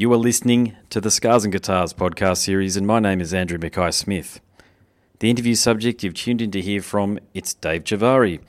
You 0.00 0.12
are 0.12 0.16
listening 0.16 0.76
to 0.90 1.00
the 1.00 1.10
Scars 1.10 1.42
and 1.42 1.52
Guitars 1.52 1.92
podcast 1.92 2.36
series, 2.36 2.76
and 2.76 2.86
my 2.86 3.00
name 3.00 3.20
is 3.20 3.34
Andrew 3.34 3.58
Mackay 3.58 3.90
Smith. 3.90 4.40
The 5.18 5.28
interview 5.28 5.56
subject 5.56 6.04
you've 6.04 6.14
tuned 6.14 6.40
in 6.40 6.52
to 6.52 6.60
hear 6.60 6.82
from, 6.82 7.18
it's 7.34 7.52
Dave 7.52 7.82
Chavarri. 7.82 8.40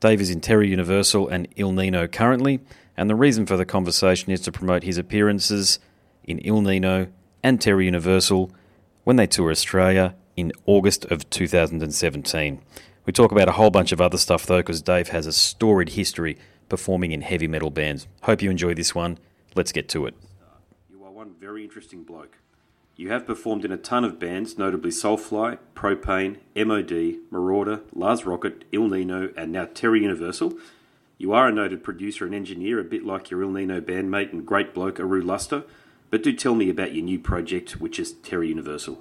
Dave 0.00 0.20
is 0.20 0.28
in 0.28 0.42
Terror 0.42 0.62
Universal 0.62 1.28
and 1.28 1.48
Ill 1.56 1.72
Nino 1.72 2.06
currently, 2.06 2.60
and 2.98 3.08
the 3.08 3.14
reason 3.14 3.46
for 3.46 3.56
the 3.56 3.64
conversation 3.64 4.30
is 4.30 4.42
to 4.42 4.52
promote 4.52 4.82
his 4.82 4.98
appearances 4.98 5.78
in 6.24 6.38
Ill 6.40 6.60
Nino 6.60 7.06
and 7.42 7.62
Terror 7.62 7.80
Universal 7.80 8.50
when 9.04 9.16
they 9.16 9.26
tour 9.26 9.50
Australia 9.50 10.14
in 10.36 10.52
August 10.66 11.06
of 11.06 11.30
2017. 11.30 12.60
We 13.06 13.12
talk 13.14 13.32
about 13.32 13.48
a 13.48 13.52
whole 13.52 13.70
bunch 13.70 13.92
of 13.92 14.02
other 14.02 14.18
stuff 14.18 14.44
though, 14.44 14.58
because 14.58 14.82
Dave 14.82 15.08
has 15.08 15.26
a 15.26 15.32
storied 15.32 15.88
history 15.88 16.36
performing 16.68 17.12
in 17.12 17.22
heavy 17.22 17.48
metal 17.48 17.70
bands. 17.70 18.06
Hope 18.24 18.42
you 18.42 18.50
enjoy 18.50 18.74
this 18.74 18.94
one. 18.94 19.16
Let's 19.54 19.72
get 19.72 19.88
to 19.88 20.04
it. 20.04 20.14
Very 21.40 21.64
interesting 21.64 22.02
bloke. 22.02 22.36
You 22.96 23.08
have 23.08 23.26
performed 23.26 23.64
in 23.64 23.72
a 23.72 23.78
ton 23.78 24.04
of 24.04 24.18
bands, 24.18 24.58
notably 24.58 24.90
Soulfly, 24.90 25.56
Pro-Pain, 25.74 26.36
MOD, 26.54 27.16
Merauder, 27.32 27.80
Lääz 27.96 28.24
Rockit, 28.24 28.64
Ill 28.72 28.88
Nino, 28.88 29.30
and 29.38 29.50
now 29.50 29.64
Terror 29.64 29.96
Universal. 29.96 30.52
You 31.16 31.32
are 31.32 31.48
a 31.48 31.52
noted 31.52 31.82
producer 31.82 32.26
and 32.26 32.34
engineer, 32.34 32.78
a 32.78 32.84
bit 32.84 33.06
like 33.06 33.30
your 33.30 33.42
Ill 33.42 33.52
Nino 33.52 33.80
bandmate 33.80 34.34
and 34.34 34.44
great 34.44 34.74
bloke 34.74 34.96
Ahrue 34.96 35.24
Luster. 35.24 35.64
But 36.10 36.22
do 36.22 36.34
tell 36.34 36.54
me 36.54 36.68
about 36.68 36.92
your 36.92 37.04
new 37.04 37.18
project, 37.18 37.80
which 37.80 37.98
is 37.98 38.12
Terror 38.12 38.44
Universal. 38.44 39.00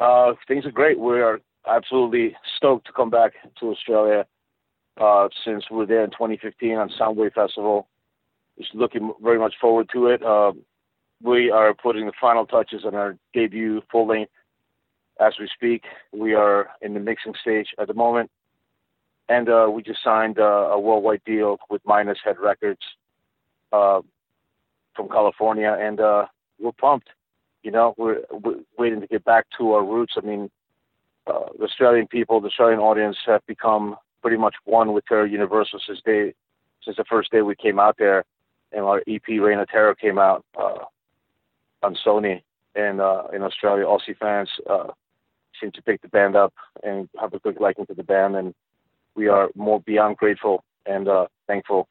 Uh, 0.00 0.32
things 0.48 0.66
are 0.66 0.72
great. 0.72 0.98
We 0.98 1.20
are 1.20 1.40
absolutely 1.68 2.36
stoked 2.56 2.88
to 2.88 2.92
come 2.92 3.10
back 3.10 3.34
to 3.60 3.66
Australia 3.66 4.26
uh, 5.00 5.28
since 5.44 5.70
we 5.70 5.76
were 5.76 5.86
there 5.86 6.02
in 6.02 6.10
2015 6.10 6.74
on 6.74 6.90
Soundwave 7.00 7.34
Festival. 7.34 7.86
Just 8.58 8.74
looking 8.74 9.12
very 9.22 9.38
much 9.38 9.54
forward 9.60 9.88
to 9.92 10.06
it. 10.08 10.22
Uh, 10.22 10.52
we 11.22 11.50
are 11.50 11.74
putting 11.74 12.06
the 12.06 12.12
final 12.20 12.46
touches 12.46 12.84
on 12.84 12.94
our 12.94 13.16
debut 13.32 13.82
full 13.90 14.06
length 14.06 14.32
as 15.20 15.34
we 15.40 15.48
speak. 15.52 15.84
We 16.12 16.34
are 16.34 16.70
in 16.82 16.94
the 16.94 17.00
mixing 17.00 17.34
stage 17.40 17.68
at 17.78 17.88
the 17.88 17.94
moment, 17.94 18.30
and 19.28 19.48
uh, 19.48 19.68
we 19.72 19.82
just 19.82 20.02
signed 20.02 20.38
uh, 20.38 20.70
a 20.70 20.78
worldwide 20.78 21.22
deal 21.24 21.58
with 21.70 21.82
Minus 21.84 22.18
Head 22.24 22.36
Records 22.38 22.82
uh, 23.72 24.00
from 24.94 25.08
California, 25.08 25.76
and 25.78 26.00
uh, 26.00 26.26
we're 26.60 26.72
pumped. 26.72 27.08
You 27.62 27.70
know, 27.70 27.94
we're, 27.96 28.20
we're 28.30 28.60
waiting 28.78 29.00
to 29.00 29.06
get 29.06 29.24
back 29.24 29.46
to 29.58 29.72
our 29.72 29.84
roots. 29.84 30.14
I 30.16 30.20
mean, 30.20 30.50
uh, 31.26 31.46
the 31.58 31.64
Australian 31.64 32.06
people, 32.06 32.40
the 32.40 32.48
Australian 32.48 32.80
audience 32.80 33.16
have 33.26 33.44
become 33.46 33.96
pretty 34.20 34.36
much 34.36 34.54
one 34.64 34.92
with 34.92 35.06
Terror 35.06 35.26
Universal 35.26 35.80
since 35.86 36.00
they 36.04 36.34
since 36.84 36.96
the 36.98 37.04
first 37.04 37.30
day 37.30 37.40
we 37.40 37.54
came 37.56 37.78
out 37.78 37.96
there, 37.98 38.24
and 38.74 38.84
our 38.84 39.02
EP 39.06 39.26
Reign 39.28 39.58
of 39.58 39.68
Terror 39.68 39.94
came 39.94 40.18
out 40.18 40.44
uh, 40.58 40.84
on 41.82 41.96
Sony, 42.04 42.42
and 42.74 43.00
uh, 43.00 43.24
in 43.32 43.42
Australia, 43.42 43.84
Aussie 43.84 44.16
fans 44.18 44.50
uh, 44.68 44.88
seem 45.60 45.70
to 45.72 45.82
pick 45.82 46.02
the 46.02 46.08
band 46.08 46.36
up 46.36 46.52
and 46.82 47.08
have 47.20 47.32
a 47.34 47.38
good 47.38 47.60
liking 47.60 47.86
to 47.86 47.94
the 47.94 48.02
band, 48.02 48.36
and 48.36 48.54
we 49.14 49.28
are 49.28 49.50
more 49.54 49.80
beyond 49.80 50.16
grateful 50.16 50.64
and 50.86 51.08
uh, 51.08 51.26
thankful 51.46 51.88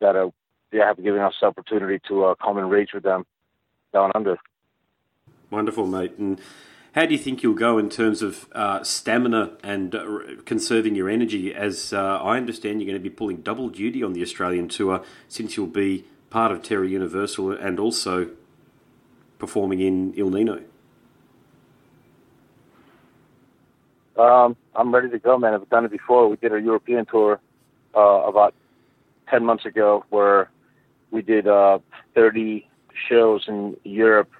that 0.00 0.16
uh, 0.16 0.30
they 0.72 0.78
have 0.78 1.02
given 1.02 1.20
us 1.20 1.34
the 1.40 1.46
opportunity 1.46 2.00
to 2.08 2.24
uh, 2.24 2.34
come 2.42 2.58
and 2.58 2.70
rage 2.70 2.90
with 2.92 3.02
them 3.02 3.24
down 3.92 4.10
under. 4.14 4.36
Wonderful, 5.50 5.86
mate. 5.86 6.16
And 6.18 6.40
how 6.96 7.04
do 7.04 7.12
you 7.12 7.18
think 7.18 7.42
you'll 7.42 7.54
go 7.54 7.76
in 7.76 7.90
terms 7.90 8.22
of 8.22 8.48
uh, 8.52 8.82
stamina 8.82 9.52
and 9.62 9.94
uh, 9.94 10.18
conserving 10.46 10.94
your 10.94 11.10
energy? 11.10 11.54
As 11.54 11.92
uh, 11.92 11.98
I 12.22 12.38
understand, 12.38 12.80
you're 12.80 12.86
going 12.86 12.98
to 12.98 13.10
be 13.10 13.14
pulling 13.14 13.42
double 13.42 13.68
duty 13.68 14.02
on 14.02 14.14
the 14.14 14.22
Australian 14.22 14.68
tour 14.68 15.04
since 15.28 15.58
you'll 15.58 15.66
be 15.66 16.06
part 16.30 16.52
of 16.52 16.62
Terror 16.62 16.86
Universal 16.86 17.52
and 17.52 17.78
also 17.78 18.30
performing 19.38 19.80
in 19.80 20.14
Ill 20.16 20.30
Nino. 20.30 20.62
Um, 24.16 24.56
I'm 24.74 24.94
ready 24.94 25.10
to 25.10 25.18
go, 25.18 25.36
man. 25.36 25.52
I've 25.52 25.68
done 25.68 25.84
it 25.84 25.90
before. 25.90 26.26
We 26.30 26.36
did 26.36 26.54
a 26.54 26.60
European 26.62 27.04
tour 27.04 27.38
uh, 27.94 28.00
about 28.00 28.54
10 29.28 29.44
months 29.44 29.66
ago 29.66 30.06
where 30.08 30.48
we 31.10 31.20
did 31.20 31.46
uh, 31.46 31.78
30 32.14 32.66
shows 33.06 33.44
in 33.48 33.76
Europe 33.84 34.30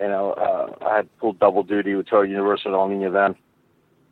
you 0.00 0.08
know, 0.08 0.32
uh, 0.32 0.84
I 0.84 0.96
had 0.96 1.18
pulled 1.18 1.38
double 1.38 1.62
duty 1.62 1.94
with 1.94 2.06
Terror 2.06 2.24
Universal 2.24 2.72
and 2.72 2.74
El 2.74 2.88
Nino 2.88 3.12
then, 3.12 3.34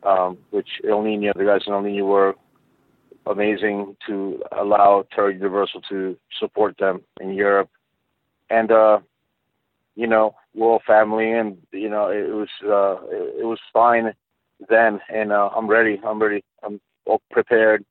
um, 0.03 0.37
which 0.51 0.67
El 0.87 1.01
Nino, 1.01 1.33
the 1.35 1.45
guys 1.45 1.61
in 1.67 1.73
El 1.73 1.81
Nino 1.81 2.05
were 2.05 2.35
amazing 3.25 3.95
to 4.07 4.41
allow 4.51 5.05
Terror 5.13 5.31
Universal 5.31 5.81
to 5.89 6.17
support 6.39 6.77
them 6.77 7.01
in 7.21 7.33
Europe. 7.33 7.69
And, 8.49 8.71
uh, 8.71 8.99
you 9.95 10.07
know, 10.07 10.35
we're 10.53 10.67
all 10.67 10.81
family 10.85 11.31
and, 11.31 11.57
you 11.71 11.89
know, 11.89 12.07
it, 12.09 12.29
was, 12.29 12.49
uh, 12.63 13.05
it, 13.07 13.41
it 13.41 13.45
was 13.45 13.59
fine 13.71 14.13
then. 14.69 14.99
And, 15.09 15.31
uh, 15.31 15.49
I'm 15.55 15.67
ready. 15.67 16.01
I'm 16.05 16.21
ready. 16.21 16.43
I'm 16.63 16.79
all 17.05 17.21
prepared 17.31 17.85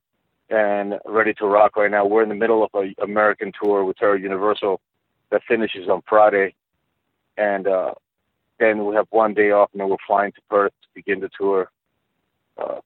and 0.51 0.95
ready 1.07 1.33
to 1.35 1.47
rock 1.47 1.77
right 1.77 1.91
now. 1.91 2.05
We're 2.05 2.23
in 2.23 2.29
the 2.29 2.35
middle 2.35 2.63
of 2.63 2.71
a 2.75 2.95
American 3.03 3.53
tour 3.61 3.85
with 3.85 3.97
Terror 3.97 4.17
Universal 4.17 4.81
that 5.31 5.43
finishes 5.49 5.89
on 5.89 6.03
Friday 6.07 6.55
and 7.37 7.67
uh, 7.67 7.95
then 8.59 8.87
we 8.87 8.95
have 8.95 9.07
one 9.11 9.35
day 9.35 9.51
off, 9.51 9.71
and 9.73 9.81
then 9.81 9.89
we're 9.89 9.97
flying 10.07 10.33
to 10.33 10.41
Perth 10.49 10.73
to 10.83 10.89
begin 10.95 11.21
the 11.21 11.31
tour 11.39 11.71
uh, 12.59 12.81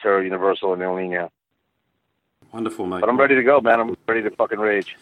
Terror 0.00 0.22
Universal 0.22 0.72
and 0.74 0.82
El 0.82 0.96
Nino. 0.96 1.30
Wonderful, 2.52 2.86
mate. 2.86 3.00
But 3.00 3.08
I'm 3.08 3.18
ready 3.18 3.34
to 3.34 3.42
go, 3.42 3.60
man. 3.60 3.80
I'm 3.80 3.96
ready 4.06 4.22
to 4.22 4.30
fucking 4.30 4.58
rage. 4.58 4.96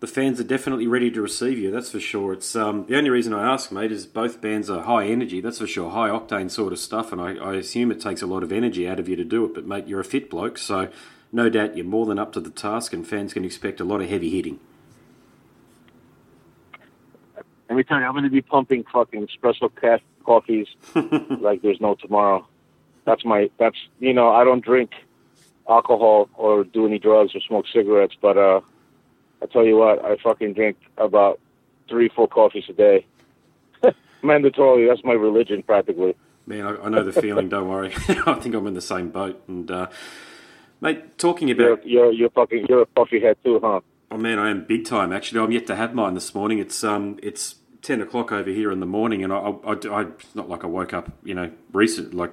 The 0.00 0.06
fans 0.06 0.38
are 0.40 0.44
definitely 0.44 0.86
ready 0.86 1.10
to 1.10 1.22
receive 1.22 1.58
you. 1.58 1.70
That's 1.70 1.90
for 1.90 2.00
sure. 2.00 2.34
It's 2.34 2.54
um, 2.54 2.84
the 2.86 2.98
only 2.98 3.08
reason 3.08 3.32
I 3.32 3.50
ask, 3.50 3.72
mate, 3.72 3.90
is 3.90 4.04
both 4.04 4.42
bands 4.42 4.68
are 4.68 4.82
high 4.82 5.06
energy. 5.06 5.40
That's 5.40 5.58
for 5.58 5.66
sure, 5.66 5.90
high 5.90 6.10
octane 6.10 6.50
sort 6.50 6.74
of 6.74 6.78
stuff, 6.78 7.12
and 7.12 7.20
I, 7.20 7.36
I 7.36 7.54
assume 7.54 7.90
it 7.90 8.00
takes 8.00 8.20
a 8.20 8.26
lot 8.26 8.42
of 8.42 8.52
energy 8.52 8.86
out 8.86 9.00
of 9.00 9.08
you 9.08 9.16
to 9.16 9.24
do 9.24 9.46
it. 9.46 9.54
But 9.54 9.66
mate, 9.66 9.86
you're 9.86 10.00
a 10.00 10.04
fit 10.04 10.28
bloke, 10.28 10.58
so 10.58 10.90
no 11.32 11.48
doubt 11.48 11.76
you're 11.76 11.86
more 11.86 12.04
than 12.04 12.18
up 12.18 12.32
to 12.32 12.40
the 12.40 12.50
task, 12.50 12.92
and 12.92 13.06
fans 13.06 13.32
can 13.32 13.44
expect 13.44 13.80
a 13.80 13.84
lot 13.84 14.02
of 14.02 14.10
heavy 14.10 14.28
hitting. 14.28 14.60
Let 17.68 17.76
me 17.76 17.82
tell 17.82 17.98
you, 17.98 18.04
I'm 18.04 18.12
going 18.12 18.24
to 18.24 18.30
be 18.30 18.42
pumping 18.42 18.84
fucking 18.92 19.26
espresso 19.26 19.70
ca- 19.74 19.98
coffees 20.24 20.68
like 21.40 21.62
there's 21.62 21.80
no 21.80 21.94
tomorrow. 21.94 22.46
That's 23.04 23.24
my, 23.24 23.50
that's, 23.58 23.76
you 23.98 24.12
know, 24.12 24.30
I 24.30 24.44
don't 24.44 24.64
drink 24.64 24.92
alcohol 25.68 26.28
or 26.34 26.64
do 26.64 26.86
any 26.86 26.98
drugs 26.98 27.34
or 27.34 27.40
smoke 27.40 27.66
cigarettes, 27.72 28.14
but, 28.20 28.36
uh, 28.36 28.60
I 29.42 29.46
tell 29.46 29.64
you 29.64 29.76
what, 29.76 30.04
I 30.04 30.16
fucking 30.16 30.54
drink 30.54 30.76
about 30.96 31.40
three, 31.88 32.08
four 32.08 32.28
coffees 32.28 32.64
a 32.68 32.72
day. 32.72 33.06
Mandatory. 34.22 34.88
That's 34.88 35.04
my 35.04 35.12
religion, 35.12 35.62
practically. 35.62 36.16
Man, 36.46 36.64
I, 36.64 36.76
I 36.76 36.88
know 36.88 37.04
the 37.04 37.20
feeling. 37.20 37.48
don't 37.48 37.68
worry. 37.68 37.92
I 38.08 38.34
think 38.34 38.54
I'm 38.54 38.66
in 38.66 38.74
the 38.74 38.80
same 38.80 39.10
boat. 39.10 39.42
And, 39.48 39.70
uh, 39.70 39.88
mate, 40.80 41.18
talking 41.18 41.50
about 41.50 41.84
you're, 41.86 42.04
you're, 42.04 42.12
you're 42.12 42.30
fucking 42.30 42.66
you're 42.68 42.82
a 42.82 42.86
coffee 42.86 43.20
head 43.20 43.36
too, 43.44 43.60
huh? 43.62 43.80
Oh 44.10 44.16
man, 44.16 44.38
I 44.38 44.50
am 44.50 44.64
big 44.64 44.84
time. 44.84 45.12
Actually, 45.12 45.40
I'm 45.40 45.52
yet 45.52 45.66
to 45.66 45.76
have 45.76 45.94
mine 45.94 46.14
this 46.14 46.34
morning. 46.34 46.58
It's 46.58 46.84
um, 46.84 47.18
it's 47.22 47.56
ten 47.82 48.00
o'clock 48.00 48.32
over 48.32 48.50
here 48.50 48.70
in 48.70 48.80
the 48.80 48.86
morning, 48.86 49.24
and 49.24 49.32
I, 49.32 49.36
I, 49.36 49.72
I, 49.72 50.00
I 50.02 50.06
not 50.34 50.48
like 50.48 50.64
I 50.64 50.68
woke 50.68 50.92
up, 50.92 51.10
you 51.24 51.34
know, 51.34 51.50
recent, 51.72 52.14
like, 52.14 52.32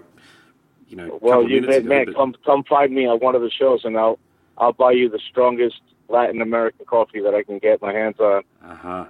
you 0.88 0.95
know. 0.95 1.19
Well, 1.22 1.47
you 1.47 1.61
man, 1.61 1.88
man 1.88 2.06
but... 2.06 2.16
come 2.16 2.35
come 2.45 2.63
find 2.63 2.94
me 2.94 3.07
at 3.07 3.22
one 3.22 3.35
of 3.35 3.41
the 3.41 3.50
shows, 3.50 3.85
and 3.85 3.97
I'll 3.97 4.19
I'll 4.57 4.73
buy 4.73 4.91
you 4.91 5.09
the 5.09 5.19
strongest 5.29 5.81
Latin 6.09 6.41
American 6.41 6.85
coffee 6.85 7.22
that 7.22 7.34
I 7.34 7.44
can 7.44 7.59
get 7.59 7.81
my 7.81 7.91
hands 7.91 8.19
on. 8.19 8.44
Uh 8.63 8.75
huh. 8.75 9.05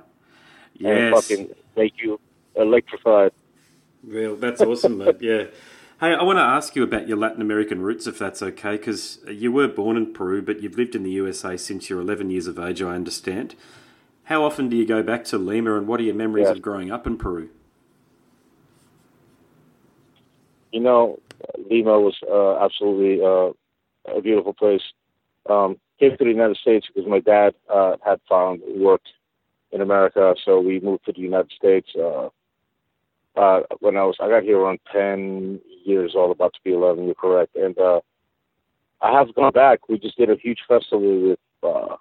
Yes. 0.76 0.98
And 0.98 1.16
fucking 1.16 1.56
make 1.76 1.94
you 2.02 2.20
electrified. 2.56 3.32
Well, 4.04 4.36
that's 4.36 4.62
awesome, 4.62 4.98
mate. 5.00 5.18
Yeah. 5.22 5.46
Hey, 6.04 6.14
I 6.16 6.24
want 6.24 6.36
to 6.36 6.44
ask 6.44 6.76
you 6.76 6.84
about 6.84 7.08
your 7.08 7.16
Latin 7.16 7.42
American 7.42 7.82
roots, 7.82 8.08
if 8.08 8.20
that's 8.20 8.44
okay, 8.44 8.76
because 8.76 9.20
you 9.26 9.54
were 9.54 9.70
born 9.70 9.96
in 9.96 10.12
Peru, 10.12 10.42
but 10.42 10.62
you've 10.62 10.76
lived 10.76 10.96
in 10.96 11.04
the 11.04 11.12
USA 11.12 11.56
since 11.56 11.90
you're 11.90 12.02
11 12.02 12.30
years 12.30 12.46
of 12.46 12.60
age, 12.60 12.82
I 12.82 12.94
understand. 12.94 13.56
How 14.24 14.44
often 14.44 14.68
do 14.68 14.76
you 14.76 14.86
go 14.86 15.02
back 15.02 15.24
to 15.24 15.38
Lima, 15.38 15.78
and 15.78 15.88
what 15.88 16.02
are 16.02 16.04
your 16.04 16.14
memories 16.14 16.50
of 16.50 16.62
growing 16.62 16.92
up 16.92 17.08
in 17.08 17.16
Peru? 17.16 17.52
You 20.74 20.82
know, 20.82 21.20
Lima 21.72 21.98
was 21.98 22.18
uh, 22.30 22.58
absolutely 22.62 23.24
uh, 23.24 24.18
a 24.18 24.22
beautiful 24.22 24.54
place. 24.54 24.84
Um, 25.50 25.78
came 26.02 26.18
to 26.18 26.18
the 26.26 26.32
United 26.32 26.58
States 26.58 26.86
because 26.94 27.10
my 27.10 27.22
dad 27.22 27.56
uh, 27.74 27.96
had 28.06 28.20
found 28.28 28.62
work 28.76 29.04
in 29.72 29.80
America, 29.80 30.36
so 30.44 30.60
we 30.60 30.82
moved 30.82 31.06
to 31.06 31.14
the 31.14 31.22
United 31.22 31.54
States. 31.58 31.88
Uh, 33.36 33.62
when 33.80 33.98
I 33.98 34.04
was, 34.04 34.16
I 34.20 34.30
got 34.30 34.44
here 34.44 34.60
around 34.60 34.80
10 34.92 35.60
years 35.86 36.14
old, 36.16 36.32
about 36.32 36.54
to 36.54 36.60
be 36.64 36.74
11, 36.74 37.06
you're 37.06 37.16
correct. 37.16 37.56
And, 37.56 37.78
uh, 37.78 38.02
I 39.02 39.12
have 39.12 39.34
gone 39.34 39.52
back. 39.52 39.90
We 39.90 39.98
just 40.00 40.18
did 40.18 40.30
a 40.30 40.36
huge 40.36 40.60
festival 40.68 41.30
with, 41.30 41.40
uh, 41.64 41.96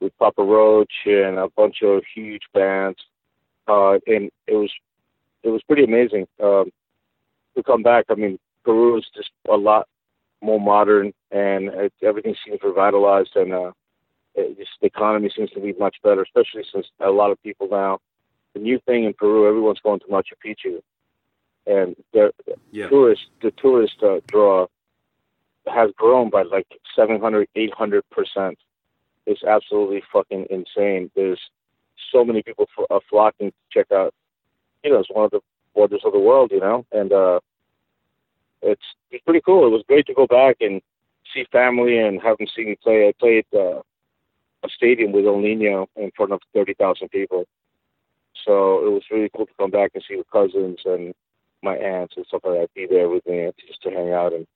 with 0.00 0.16
Papa 0.18 0.42
Roach 0.42 0.92
and 1.04 1.38
a 1.38 1.48
bunch 1.48 1.82
of 1.82 2.02
huge 2.14 2.42
bands. 2.54 2.98
Uh, 3.68 3.98
and 4.06 4.30
it 4.46 4.54
was, 4.54 4.70
it 5.42 5.50
was 5.50 5.62
pretty 5.62 5.84
amazing, 5.84 6.26
um, 6.42 6.70
to 7.56 7.62
come 7.62 7.82
back. 7.82 8.06
I 8.08 8.14
mean, 8.14 8.38
Peru 8.64 8.96
is 8.98 9.06
just 9.14 9.30
a 9.50 9.56
lot 9.56 9.88
more 10.40 10.60
modern 10.60 11.12
and 11.30 11.68
it, 11.68 11.92
everything 12.02 12.34
seems 12.44 12.60
revitalized 12.62 13.36
and, 13.36 13.52
uh, 13.52 13.72
it 14.34 14.56
just 14.58 14.70
the 14.80 14.86
economy 14.86 15.30
seems 15.34 15.50
to 15.50 15.60
be 15.60 15.74
much 15.78 15.96
better, 16.02 16.22
especially 16.22 16.64
since 16.72 16.86
a 17.00 17.10
lot 17.10 17.30
of 17.30 17.42
people 17.42 17.68
now. 17.70 17.98
The 18.54 18.60
new 18.60 18.78
thing 18.86 19.04
in 19.04 19.12
Peru, 19.14 19.46
everyone's 19.48 19.80
going 19.80 20.00
to 20.00 20.06
Machu 20.06 20.34
Picchu, 20.44 20.80
and 21.66 21.96
the 22.12 22.32
Yeah. 22.72 22.88
tourist 22.88 23.26
the 23.42 23.50
tourist 23.52 24.02
uh, 24.02 24.20
draw 24.26 24.66
has 25.66 25.90
grown 25.96 26.30
by 26.30 26.42
like 26.42 26.66
700 26.96 27.48
800 27.54 28.02
percent. 28.10 28.58
It's 29.26 29.44
absolutely 29.44 30.02
fucking 30.12 30.46
insane. 30.50 31.10
There's 31.14 31.40
so 32.10 32.24
many 32.24 32.42
people 32.42 32.66
f- 32.76 32.86
uh, 32.90 33.00
flocking 33.08 33.50
to 33.50 33.56
check 33.70 33.92
out 33.92 34.14
you 34.82 34.90
know 34.90 34.98
it's 35.00 35.10
one 35.10 35.26
of 35.26 35.30
the 35.30 35.40
wonders 35.74 36.02
of 36.04 36.12
the 36.12 36.18
world 36.18 36.50
you 36.50 36.60
know? 36.60 36.84
And 36.92 37.12
uh 37.12 37.40
it's 38.62 38.82
it's 39.10 39.24
pretty 39.24 39.40
cool. 39.42 39.66
It 39.66 39.70
was 39.70 39.84
great 39.86 40.06
to 40.06 40.14
go 40.14 40.26
back 40.26 40.56
and 40.60 40.80
see 41.32 41.44
family 41.52 41.98
and 41.98 42.20
have 42.20 42.38
them 42.38 42.46
see 42.54 42.64
me 42.64 42.76
play. 42.82 43.08
I 43.08 43.12
played 43.18 43.46
uh, 43.54 43.80
a 44.62 44.68
stadium 44.74 45.12
with 45.12 45.26
el 45.26 45.38
nino 45.38 45.88
in 45.96 46.10
front 46.16 46.32
of 46.32 46.40
30,000 46.54 47.08
people 47.10 47.46
so 48.44 48.86
it 48.86 48.90
was 48.90 49.02
really 49.10 49.30
cool 49.34 49.46
to 49.46 49.52
come 49.58 49.70
back 49.70 49.92
and 49.94 50.04
see 50.06 50.16
the 50.16 50.24
cousins 50.32 50.78
and 50.84 51.14
my 51.62 51.76
aunts 51.76 52.14
and 52.16 52.26
stuff 52.26 52.42
like 52.44 52.60
that 52.60 52.74
be 52.74 52.86
there 52.88 53.08
with 53.08 53.26
me 53.26 53.50
just 53.66 53.82
to 53.82 53.90
hang 53.90 54.12
out 54.12 54.32
and 54.32 54.46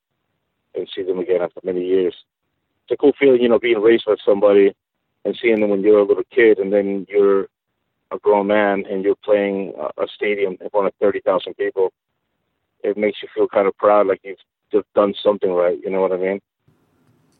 and 0.75 0.89
see 0.95 1.03
them 1.03 1.19
again 1.19 1.41
after 1.41 1.61
many 1.63 1.85
years. 1.85 2.15
It's 2.85 2.93
a 2.93 2.97
cool 2.97 3.13
feeling, 3.19 3.41
you 3.41 3.49
know, 3.49 3.59
being 3.59 3.81
raised 3.81 4.05
with 4.07 4.19
somebody 4.25 4.75
and 5.25 5.39
seeing 5.41 5.61
them 5.61 5.71
when 5.71 5.83
you're 5.83 6.01
a 6.01 6.05
little 6.05 6.25
kid 6.35 6.59
and 6.59 6.73
then 6.73 7.07
you're 7.09 7.47
a 8.11 8.19
grown 8.19 8.49
man 8.49 8.85
and 8.91 9.05
you're 9.05 9.17
playing 9.25 9.73
a, 9.97 10.07
stadium 10.15 10.57
in 10.61 10.71
front 10.71 10.87
of 10.87 10.93
30,000 11.01 11.55
people. 11.55 11.93
It 12.83 12.97
makes 12.97 13.23
you 13.23 13.29
feel 13.35 13.49
kind 13.49 13.67
of 13.67 13.77
proud, 13.77 14.07
like 14.07 14.21
you've 14.25 14.85
done 14.95 15.15
something 15.23 15.51
right. 15.51 15.79
You 15.83 15.91
know 15.91 16.01
what 16.01 16.13
I 16.13 16.17
mean? 16.17 16.41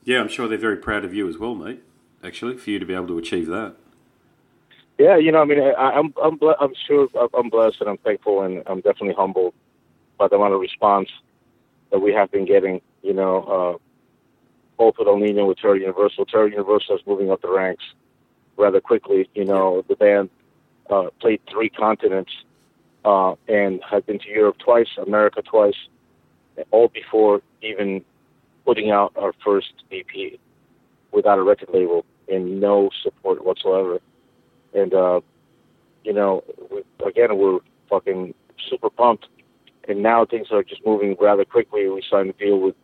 Yeah, 0.05 0.21
I'm 0.21 0.29
sure 0.29 0.49
they're 0.49 0.59
very 0.59 0.77
proud 0.77 1.05
of 1.05 1.13
you 1.13 1.29
as 1.29 1.39
well, 1.39 1.55
mate. 1.55 1.83
Actually, 2.23 2.57
for 2.57 2.71
you 2.71 2.79
to 2.79 2.87
be 2.87 2.95
able 2.95 3.09
to 3.09 3.19
achieve 3.19 3.47
that. 3.49 3.77
Yeah, 4.99 5.17
you 5.17 5.33
know, 5.33 5.43
I 5.43 5.45
mean, 5.45 5.61
I, 5.61 5.73
I'm 5.73 6.15
I'm 6.23 6.37
ble- 6.37 6.57
I'm 6.61 6.73
sure 6.87 7.09
I'm 7.37 7.51
blessed 7.51 7.81
and 7.81 7.91
I'm 7.91 7.97
thankful 7.99 8.43
and 8.43 8.63
I'm 8.67 8.81
definitely 8.81 9.15
humbled 9.15 9.55
by 10.19 10.29
the 10.29 10.37
amount 10.37 10.55
of 10.55 10.61
response 10.61 11.09
that 11.91 11.99
we 11.99 12.13
have 12.13 12.31
been 12.31 12.45
getting. 12.45 12.81
You 13.03 13.13
know, 13.13 13.43
uh, 13.43 13.79
both 14.77 14.95
with 14.99 15.09
El 15.09 15.19
Nino 15.19 15.47
with 15.47 15.59
Terror 15.59 15.77
Universal. 15.77 16.27
Terror 16.27 16.49
Universal 16.49 16.97
is 16.97 17.03
moving 17.07 17.31
up 17.31 17.43
the 17.43 17.51
ranks 17.51 17.85
rather 18.57 18.81
quickly. 18.81 19.29
You 19.35 19.45
know, 19.45 19.85
the 19.89 19.97
band 19.97 20.31
uh, 20.91 21.11
played 21.21 21.41
three 21.51 21.69
continents 21.69 22.33
uh, 23.05 23.35
and 23.49 23.83
had 23.89 24.07
been 24.07 24.19
to 24.21 24.29
Europe 24.29 24.59
twice, 24.59 24.89
America 25.05 25.43
twice, 25.43 25.77
all 26.71 26.89
before 26.89 27.43
even 27.63 28.05
putting 28.65 28.91
out 28.91 29.13
our 29.17 29.33
first 29.45 29.73
EP 29.93 30.39
without 31.13 31.39
a 31.39 31.43
record 31.43 31.69
label 31.73 32.05
and 32.29 32.61
no 32.61 32.91
support 33.03 33.45
whatsoever. 33.45 34.01
And 34.75 34.93
uh, 34.93 35.21
you 36.03 36.13
know, 36.13 36.45
we, 36.71 36.83
again, 37.07 37.37
we're 37.39 37.61
fucking 37.89 38.35
super 38.69 38.91
pumped. 38.91 39.27
And 39.87 40.03
now 40.03 40.25
things 40.25 40.49
are 40.51 40.63
just 40.63 40.85
moving 40.87 41.17
rather 41.21 41.45
quickly. 41.45 41.89
We 41.89 42.03
signed 42.09 42.31
a 42.31 42.33
deal 42.33 42.59
with 42.59 42.75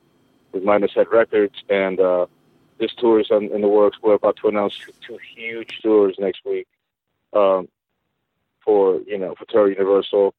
with 0.52 0.64
Minus 0.64 0.92
Head 0.94 1.06
Records, 1.12 1.54
and 1.68 2.00
uh, 2.00 2.26
this 2.78 2.92
tour 2.98 3.20
is 3.20 3.28
in, 3.30 3.52
in 3.52 3.60
the 3.60 3.68
works. 3.68 3.98
We're 4.02 4.14
about 4.14 4.36
to 4.42 4.48
announce 4.48 4.74
two, 5.06 5.18
huge 5.36 5.78
tours 5.82 6.16
next 6.18 6.44
week 6.44 6.66
um, 7.32 7.68
for 8.64 9.00
you 9.06 9.18
know 9.18 9.34
for 9.36 9.44
Terror 9.46 9.70
Universal, 9.70 10.34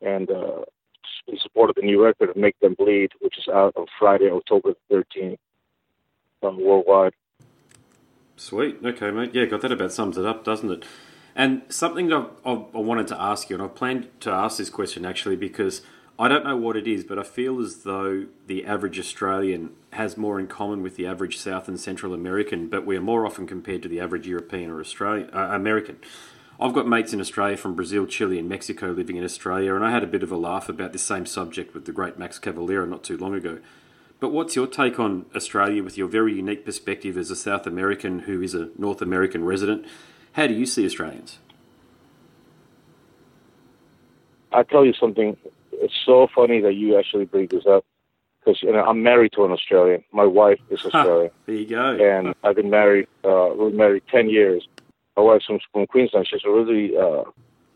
and 0.00 0.30
uh, 0.30 0.62
in 1.28 1.38
support 1.38 1.70
of 1.70 1.76
the 1.76 1.82
new 1.82 2.02
record 2.04 2.30
of 2.30 2.36
Make 2.36 2.58
Them 2.60 2.74
Bleed, 2.74 3.12
which 3.20 3.38
is 3.38 3.48
out 3.48 3.74
on 3.76 3.86
Friday, 3.98 4.30
October 4.30 4.74
13th, 4.90 5.38
um, 6.42 6.60
worldwide. 6.60 7.14
Sweet. 8.36 8.78
Okay, 8.84 9.10
mate. 9.10 9.34
Yeah, 9.34 9.44
got 9.46 9.60
that 9.62 9.72
about 9.72 9.92
sums 9.92 10.18
it 10.18 10.26
up, 10.26 10.44
doesn't 10.44 10.70
it? 10.70 10.84
And 11.36 11.62
something 11.68 12.08
that 12.08 12.30
I, 12.44 12.50
I 12.50 12.78
wanted 12.78 13.08
to 13.08 13.20
ask 13.20 13.50
you, 13.50 13.56
and 13.56 13.62
I've 13.62 13.74
planned 13.74 14.08
to 14.20 14.30
ask 14.30 14.58
this 14.58 14.70
question 14.70 15.04
actually 15.04 15.36
because 15.36 15.82
I 16.16 16.28
don't 16.28 16.44
know 16.44 16.56
what 16.56 16.76
it 16.76 16.86
is, 16.86 17.02
but 17.02 17.18
I 17.18 17.24
feel 17.24 17.60
as 17.60 17.82
though 17.82 18.26
the 18.46 18.64
average 18.64 19.00
Australian 19.00 19.70
has 19.94 20.16
more 20.16 20.38
in 20.38 20.46
common 20.46 20.80
with 20.80 20.94
the 20.94 21.06
average 21.06 21.38
South 21.38 21.66
and 21.66 21.78
Central 21.78 22.14
American, 22.14 22.68
but 22.68 22.86
we 22.86 22.96
are 22.96 23.00
more 23.00 23.26
often 23.26 23.48
compared 23.48 23.82
to 23.82 23.88
the 23.88 23.98
average 23.98 24.26
European 24.26 24.70
or 24.70 24.80
Australian 24.80 25.30
uh, 25.30 25.48
American. 25.50 25.98
I've 26.60 26.72
got 26.72 26.86
mates 26.86 27.12
in 27.12 27.20
Australia 27.20 27.56
from 27.56 27.74
Brazil, 27.74 28.06
Chile, 28.06 28.38
and 28.38 28.48
Mexico 28.48 28.92
living 28.92 29.16
in 29.16 29.24
Australia, 29.24 29.74
and 29.74 29.84
I 29.84 29.90
had 29.90 30.04
a 30.04 30.06
bit 30.08 30.22
of 30.22 30.30
a 30.30 30.36
laugh 30.36 30.68
about 30.68 30.92
this 30.92 31.02
same 31.02 31.26
subject 31.26 31.74
with 31.74 31.84
the 31.84 31.90
great 31.90 32.16
Max 32.16 32.38
Cavalera 32.38 32.88
not 32.88 33.02
too 33.02 33.16
long 33.16 33.34
ago. 33.34 33.58
But 34.24 34.32
what's 34.32 34.56
your 34.56 34.66
take 34.66 34.98
on 34.98 35.26
Australia 35.36 35.82
with 35.84 35.98
your 35.98 36.08
very 36.08 36.32
unique 36.32 36.64
perspective 36.64 37.18
as 37.18 37.30
a 37.30 37.36
South 37.36 37.66
American 37.66 38.20
who 38.20 38.40
is 38.40 38.54
a 38.54 38.70
North 38.78 39.02
American 39.02 39.44
resident? 39.44 39.84
How 40.32 40.46
do 40.46 40.54
you 40.54 40.64
see 40.64 40.86
Australians? 40.86 41.40
I 44.50 44.62
tell 44.62 44.82
you 44.82 44.94
something. 44.98 45.36
It's 45.72 45.92
so 46.06 46.26
funny 46.34 46.58
that 46.62 46.72
you 46.72 46.98
actually 46.98 47.26
bring 47.26 47.48
this 47.48 47.66
up 47.66 47.84
because 48.40 48.62
you 48.62 48.72
know 48.72 48.82
I'm 48.82 49.02
married 49.02 49.32
to 49.32 49.44
an 49.44 49.50
Australian. 49.52 50.02
My 50.10 50.24
wife 50.24 50.58
is 50.70 50.82
Australian, 50.86 51.30
There 51.44 51.54
you 51.56 51.66
go. 51.66 51.84
and 52.00 52.34
I've 52.44 52.56
been 52.56 52.70
married. 52.70 53.08
Uh, 53.22 53.50
we're 53.54 53.68
married 53.72 54.04
ten 54.10 54.30
years. 54.30 54.66
My 55.18 55.22
wife's 55.22 55.44
from, 55.44 55.58
from 55.70 55.86
Queensland. 55.86 56.28
She's 56.30 56.46
originally 56.46 56.96
uh, 56.96 57.24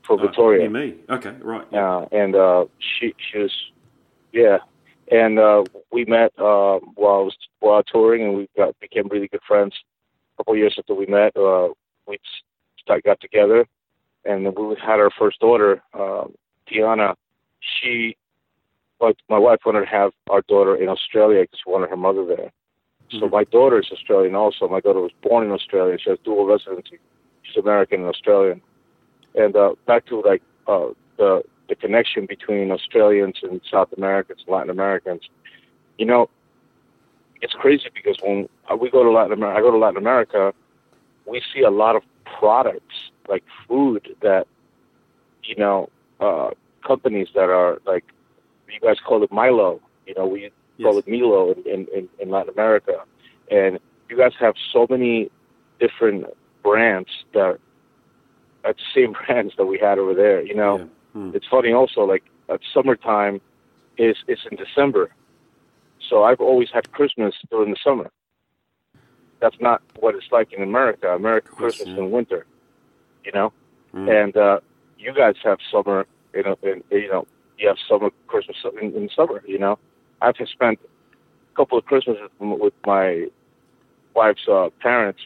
from 0.02 0.18
Oh, 0.20 0.22
Victoria. 0.22 0.62
you 0.64 0.70
me. 0.70 0.94
Okay, 1.10 1.34
right. 1.42 1.66
Yeah. 1.70 1.86
uh, 1.96 2.08
and 2.10 2.34
uh, 2.34 2.64
she 2.78 3.14
she 3.30 3.36
was, 3.36 3.52
yeah, 4.32 4.60
and 5.10 5.38
uh, 5.38 5.64
we 5.92 6.04
met 6.04 6.32
uh, 6.38 6.78
while 6.94 7.20
I 7.20 7.24
was 7.24 7.36
while 7.60 7.82
touring, 7.82 8.22
and 8.22 8.36
we 8.36 8.48
got 8.56 8.78
became 8.80 9.08
really 9.08 9.28
good 9.28 9.40
friends. 9.46 9.74
A 10.34 10.36
couple 10.38 10.54
of 10.54 10.58
years 10.58 10.76
after 10.78 10.94
we 10.94 11.06
met, 11.06 11.36
uh, 11.36 11.68
we 12.06 12.18
start, 12.78 13.04
got 13.04 13.20
together, 13.20 13.66
and 14.24 14.44
we 14.56 14.76
had 14.80 15.00
our 15.00 15.10
first 15.18 15.40
daughter, 15.40 15.82
uh, 15.94 16.24
Tiana. 16.70 17.14
She, 17.60 18.16
but 19.00 19.16
my 19.28 19.38
wife 19.38 19.60
wanted 19.66 19.80
to 19.80 19.86
have 19.86 20.12
our 20.30 20.42
daughter 20.42 20.76
in 20.76 20.88
Australia 20.88 21.42
because 21.42 21.60
she 21.64 21.70
wanted 21.70 21.90
her 21.90 21.96
mother 21.96 22.24
there. 22.24 22.50
So 23.10 23.26
Mhm. 23.26 23.32
my 23.32 23.44
daughter 23.44 23.78
is 23.80 23.90
Australian 23.90 24.34
also. 24.34 24.68
My 24.68 24.80
daughter 24.80 25.00
was 25.00 25.12
born 25.22 25.44
in 25.46 25.52
Australia. 25.52 25.98
She 25.98 26.10
has 26.10 26.18
dual 26.20 26.46
residency. 26.46 26.98
She's 27.42 27.56
American 27.56 28.00
and 28.00 28.08
Australian. 28.08 28.60
And 29.34 29.56
uh, 29.56 29.74
back 29.86 30.04
to 30.06 30.20
like 30.20 30.42
uh, 30.66 30.88
the 31.16 31.42
the 31.68 31.74
connection 31.74 32.26
between 32.26 32.70
Australians 32.70 33.36
and 33.42 33.60
South 33.70 33.92
Americans, 33.96 34.40
Latin 34.48 34.70
Americans. 34.70 35.22
You 35.98 36.06
know, 36.06 36.30
it's 37.40 37.52
crazy 37.52 37.88
because 37.94 38.16
when 38.22 38.48
we 38.80 38.90
go 38.90 39.02
to 39.02 39.10
Latin 39.10 39.32
America, 39.32 39.58
I 39.58 39.62
go 39.62 39.70
to 39.70 39.78
Latin 39.78 39.98
America, 39.98 40.54
we 41.26 41.42
see 41.54 41.62
a 41.62 41.70
lot 41.70 41.96
of 41.96 42.02
products 42.38 42.94
like 43.28 43.44
food 43.66 44.16
that, 44.22 44.46
you 45.44 45.56
know, 45.56 45.90
uh, 46.20 46.50
companies 46.86 47.28
that 47.34 47.50
are 47.50 47.78
like, 47.86 48.04
you 48.68 48.80
guys 48.80 48.96
call 49.06 49.22
it 49.22 49.30
Milo. 49.30 49.80
You 50.06 50.14
know, 50.14 50.26
we 50.26 50.50
call 50.82 50.98
it 50.98 51.06
Milo 51.06 51.52
in, 51.52 51.62
in, 51.66 51.86
in, 51.94 52.08
in 52.18 52.30
Latin 52.30 52.52
America. 52.52 53.04
And 53.50 53.78
you 54.08 54.16
guys 54.16 54.32
have 54.40 54.54
so 54.72 54.86
many 54.88 55.30
different 55.80 56.26
brands 56.62 57.08
that 57.34 57.58
are 58.64 58.72
the 58.72 58.74
same 58.94 59.12
brands 59.26 59.54
that 59.58 59.66
we 59.66 59.78
had 59.78 59.98
over 59.98 60.14
there. 60.14 60.42
You 60.42 60.54
know, 60.54 60.78
Yeah. 60.78 60.84
Hmm. 61.18 61.30
it's 61.34 61.46
funny 61.50 61.72
also, 61.72 62.02
like 62.02 62.22
at 62.48 62.60
summertime 62.72 63.40
is 63.96 64.16
is 64.28 64.38
in 64.50 64.56
December. 64.56 65.10
So 66.08 66.22
I've 66.22 66.40
always 66.40 66.68
had 66.72 66.92
Christmas 66.92 67.34
during 67.50 67.70
the 67.70 67.76
summer. 67.82 68.08
That's 69.40 69.60
not 69.60 69.82
what 69.98 70.14
it's 70.14 70.30
like 70.30 70.52
in 70.52 70.62
America. 70.62 71.08
America 71.08 71.48
Christmas 71.48 71.88
yeah. 71.88 71.98
in 71.98 72.12
winter. 72.12 72.46
You 73.24 73.32
know? 73.32 73.52
Hmm. 73.92 74.08
And 74.08 74.36
uh 74.36 74.60
you 74.96 75.12
guys 75.12 75.34
have 75.42 75.58
summer 75.72 76.06
you 76.34 76.44
know 76.44 76.56
in, 76.62 76.84
you 76.90 77.10
know, 77.10 77.26
you 77.58 77.66
have 77.66 77.78
summer 77.88 78.10
Christmas 78.28 78.56
in, 78.80 78.94
in 78.94 79.08
summer, 79.14 79.42
you 79.44 79.58
know. 79.58 79.76
I've 80.22 80.36
spent 80.46 80.78
a 81.52 81.56
couple 81.56 81.78
of 81.78 81.84
Christmases 81.84 82.30
with 82.38 82.74
my 82.86 83.26
wife's 84.14 84.46
uh, 84.48 84.68
parents 84.80 85.22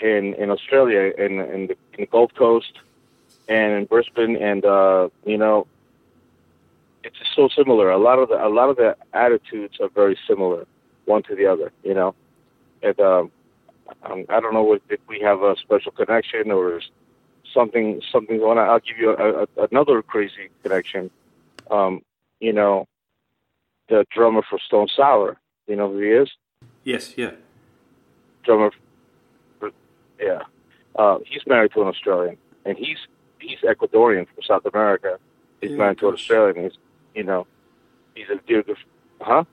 in 0.00 0.34
in 0.38 0.48
Australia 0.50 1.12
in 1.18 1.32
in 1.54 1.66
the, 1.68 1.76
in 1.92 1.98
the 1.98 2.06
Gulf 2.06 2.32
Coast 2.34 2.72
and 3.48 3.72
in 3.72 3.84
Brisbane, 3.86 4.36
and 4.36 4.64
uh, 4.64 5.08
you 5.24 5.36
know, 5.36 5.66
it's 7.04 7.18
just 7.18 7.34
so 7.34 7.48
similar. 7.48 7.90
A 7.90 7.98
lot 7.98 8.18
of 8.18 8.28
the 8.28 8.44
a 8.44 8.48
lot 8.48 8.68
of 8.68 8.76
the 8.76 8.96
attitudes 9.12 9.78
are 9.80 9.88
very 9.88 10.18
similar, 10.26 10.66
one 11.04 11.22
to 11.24 11.34
the 11.34 11.46
other. 11.46 11.72
You 11.82 11.94
know, 11.94 12.14
and 12.82 12.98
um, 13.00 13.30
um, 14.04 14.24
I 14.28 14.40
don't 14.40 14.54
know 14.54 14.72
if 14.72 14.82
if 14.88 15.00
we 15.08 15.20
have 15.20 15.42
a 15.42 15.56
special 15.56 15.92
connection 15.92 16.50
or 16.50 16.80
something 17.52 18.00
something 18.10 18.38
going 18.38 18.58
on. 18.58 18.68
I'll 18.68 18.80
give 18.80 18.98
you 18.98 19.10
a, 19.10 19.42
a, 19.42 19.68
another 19.70 20.02
crazy 20.02 20.50
connection. 20.62 21.10
Um, 21.70 22.02
you 22.40 22.52
know, 22.52 22.86
the 23.88 24.04
drummer 24.10 24.42
for 24.48 24.58
Stone 24.58 24.88
Sour. 24.94 25.38
You 25.66 25.76
know 25.76 25.90
who 25.92 25.98
he 25.98 26.08
is? 26.08 26.30
Yes, 26.84 27.16
yeah. 27.16 27.32
drummer. 28.42 28.70
For, 29.60 29.70
yeah, 30.20 30.42
uh, 30.96 31.18
he's 31.24 31.42
married 31.46 31.72
to 31.72 31.82
an 31.82 31.88
Australian, 31.88 32.36
and 32.64 32.76
he's 32.76 32.98
he's 33.42 33.58
Ecuadorian 33.60 34.26
from 34.26 34.42
South 34.46 34.64
America. 34.72 35.18
He's 35.60 35.72
Yeah, 35.72 35.76
married 35.76 35.98
to. 35.98 36.08
Australian. 36.08 36.64
He's 36.64 36.78
you 37.14 37.24
know, 37.24 37.46
he's 38.14 38.28
a 38.30 38.36
dear 38.46 38.62
good. 38.62 38.76
Huh? 39.20 39.44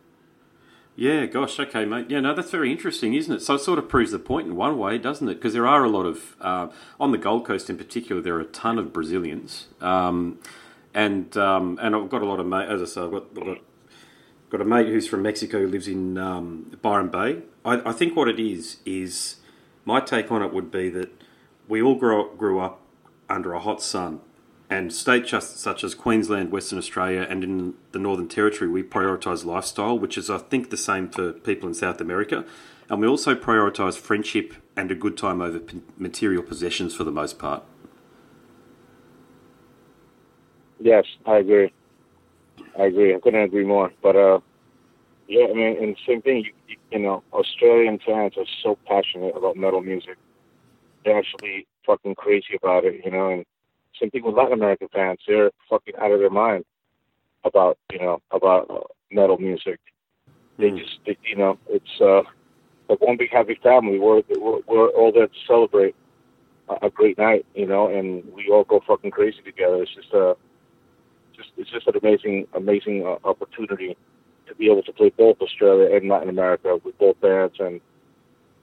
Yeah, 0.96 1.28
gosh, 1.28 1.60
okay, 1.60 1.86
mate. 1.86 2.08
Yeah, 2.10 2.20
no, 2.20 2.34
that's 2.34 2.52
very 2.52 2.72
interesting, 2.72 3.14
isn't 3.14 3.34
it? 3.34 3.42
So 3.42 3.54
it 3.56 3.60
sort 3.60 3.80
of 3.80 3.88
proves 3.88 4.12
the 4.12 4.20
point 4.20 4.48
in 4.48 4.56
one 4.56 4.78
way, 4.78 4.98
doesn't 4.98 5.28
it? 5.30 5.36
Because 5.36 5.54
there 5.54 5.66
are 5.68 5.84
a 5.86 5.90
lot 5.90 6.06
of, 6.06 6.36
uh, 6.42 6.68
on 7.00 7.12
the 7.12 7.18
Gold 7.18 7.46
Coast 7.46 7.70
in 7.70 7.78
particular, 7.78 8.22
there 8.22 8.36
are 8.36 8.42
a 8.42 8.46
ton 8.46 8.78
of 8.78 8.92
Brazilians. 8.92 9.68
Um, 9.80 10.40
and 10.94 11.38
um, 11.38 11.80
and 11.82 11.96
I've 11.96 12.10
got 12.10 12.22
a 12.22 12.26
lot 12.26 12.40
of 12.40 12.48
mate, 12.48 12.68
as 12.68 12.82
I 12.82 12.86
say, 12.86 13.02
I've 13.02 13.12
got, 13.12 13.28
I've 13.38 13.46
got, 13.46 13.58
got 14.50 14.62
a 14.62 14.66
mate 14.66 14.88
who's 14.88 15.08
from 15.08 15.22
Mexico 15.22 15.60
who 15.60 15.68
lives 15.68 15.88
in 15.88 16.18
um, 16.18 16.78
Byron 16.82 17.10
Bay. 17.10 17.44
I, 17.64 17.90
I 17.90 17.92
think 17.94 18.18
what 18.18 18.28
it 18.28 18.40
is, 18.40 18.78
is 18.86 19.38
my 19.86 20.02
take 20.02 20.32
on 20.32 20.42
it 20.42 20.52
would 20.54 20.72
be 20.72 20.90
that 20.90 21.12
we 21.70 21.82
all 21.82 21.96
grew, 21.96 22.36
grew 22.36 22.60
up 22.60 22.82
under 23.30 23.54
a 23.54 23.60
hot 23.60 23.82
sun 23.82 24.22
and 24.70 24.94
states 24.94 25.34
such 25.56 25.84
as 25.84 25.96
Queensland, 25.96 26.52
Western 26.52 26.78
Australia, 26.78 27.26
and 27.28 27.44
in 27.44 27.74
the 27.92 28.00
Northern 28.00 28.28
Territory, 28.28 28.70
we 28.70 28.84
prioritise 28.84 29.44
lifestyle, 29.44 29.98
which 29.98 30.18
is, 30.18 30.30
I 30.30 30.38
think, 30.38 30.70
the 30.70 30.78
same 30.78 31.10
for 31.10 31.34
people 31.34 31.68
in 31.68 31.74
South 31.74 32.00
America. 32.00 32.46
And 32.88 33.02
we 33.02 33.08
also 33.08 33.34
prioritise 33.34 33.98
friendship 33.98 34.54
and 34.76 34.92
a 34.92 34.96
good 34.96 35.18
time 35.18 35.42
over 35.42 35.60
material 35.98 36.44
possessions 36.44 36.94
for 36.94 37.04
the 37.04 37.12
most 37.12 37.40
part. 37.40 37.64
Yes, 40.80 41.06
I 41.26 41.38
agree. 41.38 41.74
I 42.78 42.84
agree. 42.86 43.16
I 43.16 43.20
couldn't 43.20 43.42
agree 43.42 43.66
more. 43.66 43.92
But 44.02 44.16
uh, 44.16 44.40
yeah, 45.28 45.48
I 45.50 45.54
mean, 45.54 45.84
and 45.84 45.98
same 46.08 46.22
thing. 46.22 46.46
You, 46.68 46.78
you, 46.92 47.00
know, 47.00 47.24
Australian 47.34 48.00
fans 48.06 48.34
are 48.38 48.46
so 48.64 48.78
passionate 48.88 49.36
about 49.36 49.58
metal 49.58 49.82
music. 49.82 50.18
They're 51.04 51.18
actually 51.18 51.68
fucking 51.90 52.16
crazy 52.16 52.56
about 52.62 52.86
it, 52.86 53.02
you 53.04 53.10
know, 53.10 53.30
and 53.30 53.44
same 54.00 54.12
thing 54.12 54.24
with 54.24 54.36
Latin 54.36 54.54
American 54.54 54.88
fans. 54.94 55.20
They're 55.28 55.50
fucking 55.70 55.96
out 56.00 56.12
of 56.12 56.20
their 56.20 56.30
mind 56.30 56.64
about 57.44 57.78
you 57.92 58.00
know 58.00 58.22
about 58.32 58.92
metal 59.12 59.38
music. 59.38 59.80
They 60.58 60.70
mm. 60.70 60.78
just 60.78 61.00
they, 61.06 61.18
you 61.24 61.36
know 61.36 61.58
it's 61.68 62.00
uh, 62.00 62.22
like 62.88 63.02
one 63.02 63.18
big 63.18 63.32
happy 63.32 63.60
family. 63.64 63.98
We're, 63.98 64.22
we're 64.38 64.60
we're 64.68 64.90
all 64.90 65.12
there 65.12 65.28
to 65.28 65.34
celebrate 65.48 65.96
a, 66.70 66.88
a 66.88 66.90
great 66.90 67.18
night, 67.18 67.46
you 67.56 67.66
know, 67.66 67.88
and 67.88 68.24
we 68.34 68.50
all 68.52 68.64
go 68.64 68.82
fucking 68.88 69.12
crazy 69.12 69.42
together. 69.44 69.82
It's 69.82 69.96
just 69.96 70.14
a 70.14 70.30
uh, 70.30 70.34
just 71.36 71.50
it's 71.58 71.72
just 71.72 71.88
an 71.88 71.96
amazing 72.02 72.48
amazing 72.54 73.06
uh, 73.06 73.28
opportunity 73.28 73.98
to 74.48 74.56
be 74.56 74.66
able 74.66 74.84
to 74.84 74.94
play 74.94 75.12
both 75.18 75.42
Australia 75.42 75.96
and 75.96 76.08
Latin 76.10 76.30
America 76.30 76.78
with 76.84 76.98
both 77.00 77.20
bands 77.22 77.56
and 77.60 77.82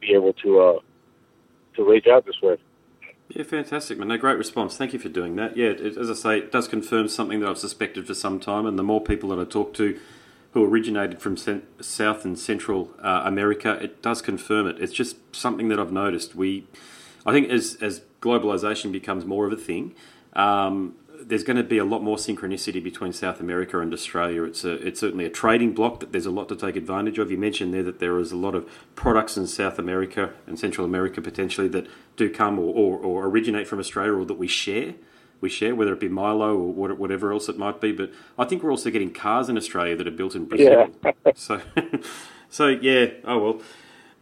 be 0.00 0.12
able 0.14 0.32
to 0.44 0.60
uh, 0.60 0.78
to 1.74 1.88
rage 1.88 2.06
out 2.06 2.24
this 2.24 2.40
way. 2.42 2.56
Yeah, 3.28 3.42
fantastic, 3.42 3.98
man. 3.98 4.08
No, 4.08 4.16
great 4.16 4.38
response. 4.38 4.76
Thank 4.76 4.92
you 4.92 4.98
for 4.98 5.08
doing 5.08 5.36
that. 5.36 5.56
Yeah, 5.56 5.68
it, 5.68 5.96
as 5.96 6.08
I 6.08 6.14
say, 6.14 6.38
it 6.38 6.52
does 6.52 6.68
confirm 6.68 7.08
something 7.08 7.40
that 7.40 7.48
I've 7.48 7.58
suspected 7.58 8.06
for 8.06 8.14
some 8.14 8.38
time, 8.38 8.66
and 8.66 8.78
the 8.78 8.84
more 8.84 9.00
people 9.00 9.30
that 9.30 9.40
I 9.40 9.44
talk 9.44 9.74
to 9.74 9.98
who 10.52 10.64
originated 10.64 11.20
from 11.20 11.36
South 11.36 12.24
and 12.24 12.38
Central 12.38 12.90
uh, 13.02 13.22
America, 13.24 13.72
it 13.82 14.00
does 14.00 14.22
confirm 14.22 14.66
it. 14.66 14.80
It's 14.80 14.92
just 14.92 15.16
something 15.34 15.68
that 15.68 15.78
I've 15.78 15.92
noticed. 15.92 16.34
We, 16.34 16.66
I 17.26 17.32
think, 17.32 17.50
as 17.50 17.76
as 17.82 18.02
globalization 18.22 18.92
becomes 18.92 19.24
more 19.24 19.46
of 19.46 19.52
a 19.52 19.56
thing, 19.56 19.94
um, 20.34 20.94
there's 21.28 21.42
going 21.42 21.56
to 21.56 21.64
be 21.64 21.78
a 21.78 21.84
lot 21.84 22.02
more 22.02 22.16
synchronicity 22.16 22.82
between 22.82 23.12
South 23.12 23.40
America 23.40 23.80
and 23.80 23.92
Australia. 23.92 24.44
It's 24.44 24.64
a, 24.64 24.74
it's 24.86 25.00
certainly 25.00 25.24
a 25.24 25.30
trading 25.30 25.72
block 25.72 25.98
that 25.98 26.12
there's 26.12 26.26
a 26.26 26.30
lot 26.30 26.48
to 26.50 26.56
take 26.56 26.76
advantage 26.76 27.18
of. 27.18 27.32
You 27.32 27.36
mentioned 27.36 27.74
there 27.74 27.82
that 27.82 27.98
there 27.98 28.18
is 28.20 28.30
a 28.30 28.36
lot 28.36 28.54
of 28.54 28.68
products 28.94 29.36
in 29.36 29.48
South 29.48 29.78
America 29.78 30.30
and 30.46 30.56
Central 30.56 30.84
America 30.84 31.20
potentially 31.20 31.66
that 31.68 31.88
do 32.16 32.30
come 32.30 32.60
or, 32.60 32.72
or, 32.72 32.98
or 32.98 33.26
originate 33.26 33.66
from 33.66 33.80
Australia 33.80 34.12
or 34.12 34.24
that 34.24 34.38
we 34.38 34.46
share. 34.46 34.94
We 35.40 35.48
share, 35.50 35.74
whether 35.74 35.92
it 35.92 36.00
be 36.00 36.08
Milo 36.08 36.56
or 36.56 36.72
whatever 36.94 37.32
else 37.32 37.48
it 37.48 37.58
might 37.58 37.80
be. 37.80 37.92
But 37.92 38.12
I 38.38 38.44
think 38.44 38.62
we're 38.62 38.70
also 38.70 38.90
getting 38.90 39.12
cars 39.12 39.48
in 39.48 39.56
Australia 39.56 39.96
that 39.96 40.06
are 40.06 40.12
built 40.12 40.34
in 40.34 40.46
Brazil. 40.46 40.90
Yeah. 41.04 41.12
so, 41.34 41.60
so 42.48 42.68
yeah. 42.68 43.06
Oh 43.24 43.38
well. 43.38 43.60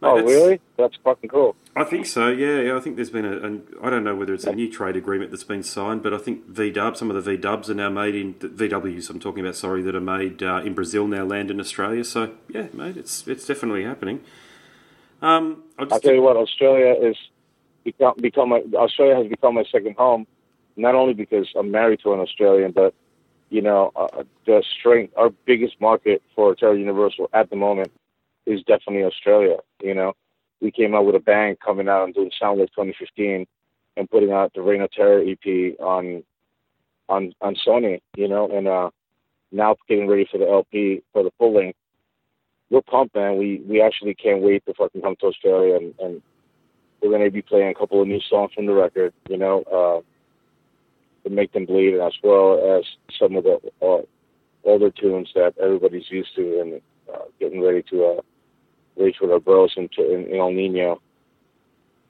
Oh 0.05 0.21
really? 0.21 0.61
That's 0.77 0.95
fucking 1.03 1.29
cool. 1.29 1.55
I 1.75 1.83
think 1.83 2.05
so. 2.05 2.27
Yeah, 2.29 2.61
yeah. 2.61 2.77
I 2.77 2.79
think 2.79 2.95
there's 2.95 3.09
been 3.09 3.25
a. 3.25 3.85
I 3.85 3.89
don't 3.89 4.03
know 4.03 4.15
whether 4.15 4.33
it's 4.33 4.45
a 4.45 4.53
new 4.53 4.71
trade 4.71 4.95
agreement 4.95 5.31
that's 5.31 5.43
been 5.43 5.63
signed, 5.63 6.03
but 6.03 6.13
I 6.13 6.17
think 6.17 6.47
V 6.47 6.71
Dub, 6.71 6.95
some 6.95 7.09
of 7.09 7.15
the 7.15 7.21
V 7.21 7.37
Dubs 7.37 7.69
are 7.69 7.73
now 7.73 7.89
made 7.89 8.15
in 8.15 8.35
VWs. 8.35 9.09
I'm 9.09 9.19
talking 9.19 9.43
about. 9.43 9.55
Sorry, 9.55 9.81
that 9.81 9.95
are 9.95 10.01
made 10.01 10.43
uh, 10.43 10.61
in 10.63 10.73
Brazil 10.73 11.07
now 11.07 11.25
land 11.25 11.49
in 11.49 11.59
Australia. 11.59 12.03
So 12.03 12.33
yeah, 12.49 12.67
mate, 12.71 12.97
it's 12.97 13.27
it's 13.27 13.45
definitely 13.45 13.83
happening. 13.83 14.21
Um, 15.21 15.63
I'll, 15.79 15.93
I'll 15.93 15.99
tell 15.99 16.13
you 16.13 16.21
what, 16.21 16.37
Australia 16.37 16.93
is 17.09 17.17
become 17.83 18.13
become 18.21 18.51
a, 18.51 18.61
Australia 18.75 19.15
has 19.15 19.27
become 19.27 19.55
my 19.55 19.63
second 19.71 19.95
home. 19.95 20.27
Not 20.77 20.93
only 20.93 21.13
because 21.13 21.47
I'm 21.57 21.71
married 21.71 22.01
to 22.03 22.13
an 22.13 22.19
Australian, 22.19 22.71
but 22.71 22.93
you 23.49 23.61
know 23.61 23.91
uh, 23.95 24.23
the 24.45 24.63
strength. 24.79 25.13
Our 25.17 25.31
biggest 25.45 25.81
market 25.81 26.21
for 26.35 26.53
Terror 26.55 26.75
Universal 26.75 27.29
at 27.33 27.49
the 27.49 27.55
moment 27.55 27.91
is 28.45 28.61
definitely 28.63 29.03
Australia. 29.03 29.57
You 29.81 29.95
know 29.95 30.13
we 30.61 30.71
came 30.71 30.95
out 30.95 31.05
with 31.05 31.15
a 31.15 31.19
bang 31.19 31.55
coming 31.63 31.87
out 31.87 32.05
and 32.05 32.13
doing 32.13 32.31
Soundwave 32.41 32.69
2015 32.69 33.45
and 33.97 34.09
putting 34.09 34.31
out 34.31 34.51
the 34.53 34.61
Reign 34.61 34.81
of 34.81 34.91
Terror 34.91 35.21
EP 35.21 35.79
on 35.79 36.23
on 37.07 37.33
on 37.41 37.55
Sony, 37.65 38.01
you 38.15 38.27
know, 38.27 38.49
and 38.49 38.67
uh 38.67 38.89
now 39.51 39.75
getting 39.87 40.07
ready 40.07 40.27
for 40.29 40.37
the 40.37 40.47
LP 40.47 41.03
for 41.13 41.23
the 41.23 41.31
full 41.37 41.53
length. 41.53 41.77
We're 42.69 42.81
pumped, 42.81 43.15
man. 43.15 43.37
We 43.37 43.61
we 43.67 43.81
actually 43.81 44.15
can't 44.15 44.41
wait 44.41 44.65
to 44.65 44.73
fucking 44.73 45.01
come 45.01 45.15
to 45.19 45.27
Australia 45.27 45.75
and, 45.75 45.93
and 45.99 46.21
we're 47.01 47.11
gonna 47.11 47.29
be 47.29 47.41
playing 47.41 47.69
a 47.69 47.75
couple 47.75 48.01
of 48.01 48.07
new 48.07 48.21
songs 48.29 48.51
from 48.55 48.65
the 48.65 48.73
record, 48.73 49.13
you 49.29 49.37
know, 49.37 49.61
uh 49.63 50.01
to 51.27 51.29
make 51.33 51.51
them 51.53 51.65
bleed 51.65 51.99
as 51.99 52.13
well 52.23 52.77
as 52.77 52.85
some 53.19 53.35
of 53.35 53.43
the 53.43 53.59
uh, 53.81 54.01
older 54.63 54.91
tunes 54.91 55.29
that 55.35 55.53
everybody's 55.61 56.09
used 56.09 56.35
to 56.35 56.61
and 56.61 56.81
uh, 57.13 57.25
getting 57.39 57.61
ready 57.61 57.83
to 57.83 58.05
uh 58.05 58.21
race 58.97 59.15
with 59.21 59.31
our 59.31 59.39
bros 59.39 59.73
in, 59.77 59.89
in, 59.97 60.27
in 60.27 60.35
El 60.35 60.51
Nino. 60.51 61.01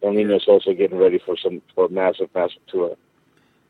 El 0.04 0.12
Nino's 0.13 0.48
also 0.48 0.74
getting 0.74 0.98
ready 0.98 1.20
for 1.20 1.36
some 1.38 1.62
for 1.74 1.86
a 1.86 1.89
massive, 1.89 2.30
massive 2.34 2.65
tour. 2.68 2.98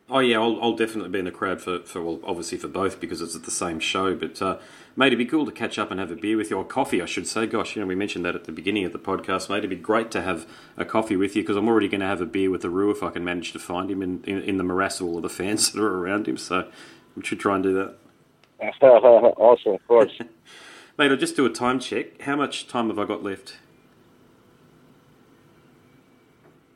Oh 0.08 0.20
yeah, 0.20 0.38
I'll, 0.38 0.62
I'll 0.62 0.76
definitely 0.76 1.10
be 1.10 1.18
in 1.20 1.26
the 1.26 1.32
crowd 1.32 1.62
for, 1.62 1.80
for 1.80 2.02
well, 2.02 2.20
obviously 2.24 2.60
for 2.60 2.68
both 2.68 3.00
because 3.00 3.22
it's 3.22 3.36
at 3.36 3.44
the 3.44 3.52
same 3.52 3.80
show. 3.80 4.14
But 4.14 4.40
uh, 4.40 4.60
mate, 4.96 5.08
it'd 5.08 5.18
be 5.18 5.26
cool 5.26 5.48
to 5.48 5.52
catch 5.52 5.80
up 5.80 5.90
and 5.90 6.00
have 6.00 6.12
a 6.12 6.16
beer 6.16 6.38
with 6.38 6.52
you, 6.52 6.58
or 6.58 6.64
coffee, 6.64 7.02
I 7.02 7.06
should 7.06 7.26
say. 7.26 7.48
Gosh, 7.48 7.76
you 7.76 7.82
know, 7.82 7.88
we 7.88 7.96
mentioned 7.96 8.24
that 8.26 8.36
at 8.36 8.44
the 8.44 8.52
beginning 8.52 8.86
of 8.86 8.92
the 8.92 9.00
podcast, 9.00 9.50
mate. 9.50 9.60
It'd 9.60 9.72
be 9.72 9.76
great 9.76 10.12
to 10.12 10.22
have 10.22 10.48
a 10.78 10.86
coffee 10.86 11.16
with 11.16 11.36
you 11.36 11.42
because 11.42 11.58
I'm 11.58 11.68
already 11.68 11.88
going 11.88 12.02
to 12.02 12.08
have 12.08 12.22
a 12.22 12.26
beer 12.28 12.52
with 12.52 12.62
the 12.62 12.70
Roo 12.70 12.92
if 12.92 13.02
I 13.02 13.10
can 13.10 13.24
manage 13.24 13.52
to 13.54 13.60
find 13.60 13.90
him 13.90 14.04
in, 14.04 14.24
in, 14.26 14.42
in 14.44 14.58
the 14.58 14.64
morass 14.64 15.00
of 15.00 15.08
all 15.08 15.18
of 15.18 15.24
the 15.24 15.30
fans 15.30 15.72
that 15.72 15.82
are 15.82 15.98
around 15.98 16.28
him. 16.28 16.38
So 16.38 16.70
we 17.16 17.24
should 17.24 17.40
try 17.40 17.56
and 17.56 17.64
do 17.64 17.74
that. 17.74 17.96
awesome, 18.82 19.74
of 19.74 19.88
course. 19.88 20.12
Mate, 20.98 21.12
I'll 21.12 21.18
just 21.18 21.36
do 21.36 21.46
a 21.46 21.50
time 21.50 21.80
check. 21.80 22.22
How 22.22 22.38
much 22.38 22.68
time 22.68 22.88
have 22.88 22.98
I 22.98 23.04
got 23.04 23.22
left? 23.22 23.58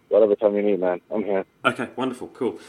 Whatever 0.09 0.35
time 0.35 0.55
you 0.55 0.61
need, 0.61 0.81
man. 0.81 0.99
I'm 1.09 1.23
here. 1.23 1.45
Okay, 1.63 1.89
wonderful, 1.95 2.27
cool. 2.29 2.59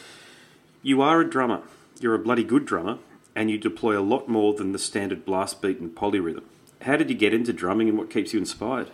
You 0.82 1.02
are 1.02 1.20
a 1.20 1.28
drummer. 1.28 1.62
You're 1.98 2.14
a 2.14 2.20
bloody 2.20 2.44
good 2.44 2.66
drummer, 2.66 2.98
and 3.34 3.50
you 3.50 3.58
deploy 3.58 3.98
a 3.98 4.00
lot 4.00 4.28
more 4.28 4.54
than 4.54 4.70
the 4.70 4.78
standard 4.78 5.24
blast 5.24 5.60
beat 5.60 5.80
and 5.80 5.92
polyrhythm. 5.92 6.44
How 6.82 6.96
did 6.96 7.10
you 7.10 7.16
get 7.16 7.34
into 7.34 7.52
drumming, 7.52 7.88
and 7.88 7.98
what 7.98 8.10
keeps 8.10 8.32
you 8.32 8.38
inspired? 8.38 8.90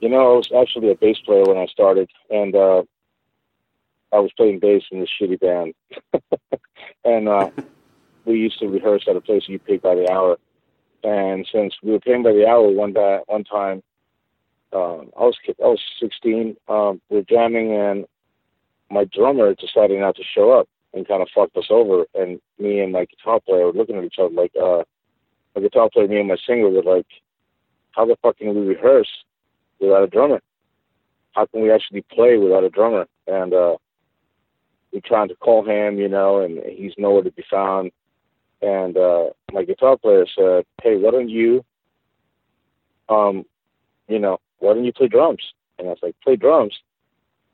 You 0.00 0.10
know, 0.10 0.34
I 0.34 0.36
was 0.36 0.50
actually 0.54 0.90
a 0.90 0.94
bass 0.94 1.18
player 1.24 1.44
when 1.44 1.56
I 1.56 1.66
started, 1.66 2.10
and 2.28 2.54
uh, 2.54 2.82
I 4.12 4.18
was 4.18 4.30
playing 4.36 4.58
bass 4.58 4.82
in 4.92 5.00
this 5.00 5.08
shitty 5.20 5.40
band. 5.40 5.74
and 7.04 7.28
uh, 7.28 7.50
we 8.24 8.38
used 8.38 8.58
to 8.60 8.68
rehearse 8.68 9.04
at 9.08 9.16
a 9.16 9.20
place 9.20 9.44
you 9.46 9.58
paid 9.58 9.82
by 9.82 9.94
the 9.94 10.10
hour. 10.10 10.38
And 11.02 11.46
since 11.52 11.74
we 11.82 11.92
were 11.92 12.00
paying 12.00 12.22
by 12.22 12.32
the 12.32 12.46
hour, 12.46 12.68
one 12.68 12.92
day, 12.92 13.20
one 13.26 13.44
time, 13.44 13.82
um, 14.72 15.10
I 15.18 15.24
was 15.24 15.36
I 15.48 15.66
was 15.66 15.80
16. 16.00 16.56
Um, 16.68 17.00
we 17.08 17.18
are 17.18 17.22
jamming, 17.22 17.72
and 17.72 18.06
my 18.90 19.04
drummer 19.04 19.54
decided 19.54 19.98
not 19.98 20.16
to 20.16 20.22
show 20.34 20.52
up, 20.52 20.68
and 20.94 21.08
kind 21.08 21.22
of 21.22 21.28
fucked 21.34 21.56
us 21.56 21.68
over. 21.70 22.04
And 22.14 22.40
me 22.58 22.80
and 22.80 22.92
my 22.92 23.06
guitar 23.06 23.40
player 23.40 23.66
were 23.66 23.72
looking 23.72 23.96
at 23.96 24.04
each 24.04 24.18
other 24.18 24.34
like, 24.34 24.52
uh, 24.60 24.84
my 25.56 25.62
guitar 25.62 25.88
player, 25.92 26.06
me 26.06 26.20
and 26.20 26.28
my 26.28 26.36
singer 26.46 26.68
were 26.68 26.82
like, 26.82 27.06
how 27.92 28.06
the 28.06 28.16
fuck 28.22 28.36
can 28.38 28.54
we 28.54 28.60
rehearse 28.60 29.10
without 29.80 30.04
a 30.04 30.06
drummer? 30.06 30.40
How 31.32 31.46
can 31.46 31.62
we 31.62 31.72
actually 31.72 32.02
play 32.02 32.36
without 32.36 32.64
a 32.64 32.70
drummer? 32.70 33.06
And 33.26 33.52
uh, 33.52 33.76
we 34.92 35.00
trying 35.00 35.28
to 35.28 35.36
call 35.36 35.64
him, 35.64 35.98
you 35.98 36.08
know, 36.08 36.40
and 36.40 36.60
he's 36.64 36.92
nowhere 36.98 37.22
to 37.22 37.32
be 37.32 37.44
found. 37.50 37.90
And 38.62 38.96
uh, 38.96 39.30
my 39.52 39.64
guitar 39.64 39.96
player 39.96 40.26
said, 40.36 40.64
"Hey, 40.82 40.96
why 40.96 41.10
don't 41.10 41.30
you, 41.30 41.64
um, 43.08 43.44
you 44.08 44.18
know, 44.18 44.38
why 44.58 44.74
don't 44.74 44.84
you 44.84 44.92
play 44.92 45.08
drums?" 45.08 45.42
And 45.78 45.88
I 45.88 45.90
was 45.90 45.98
like, 46.02 46.14
"Play 46.22 46.36
drums?" 46.36 46.76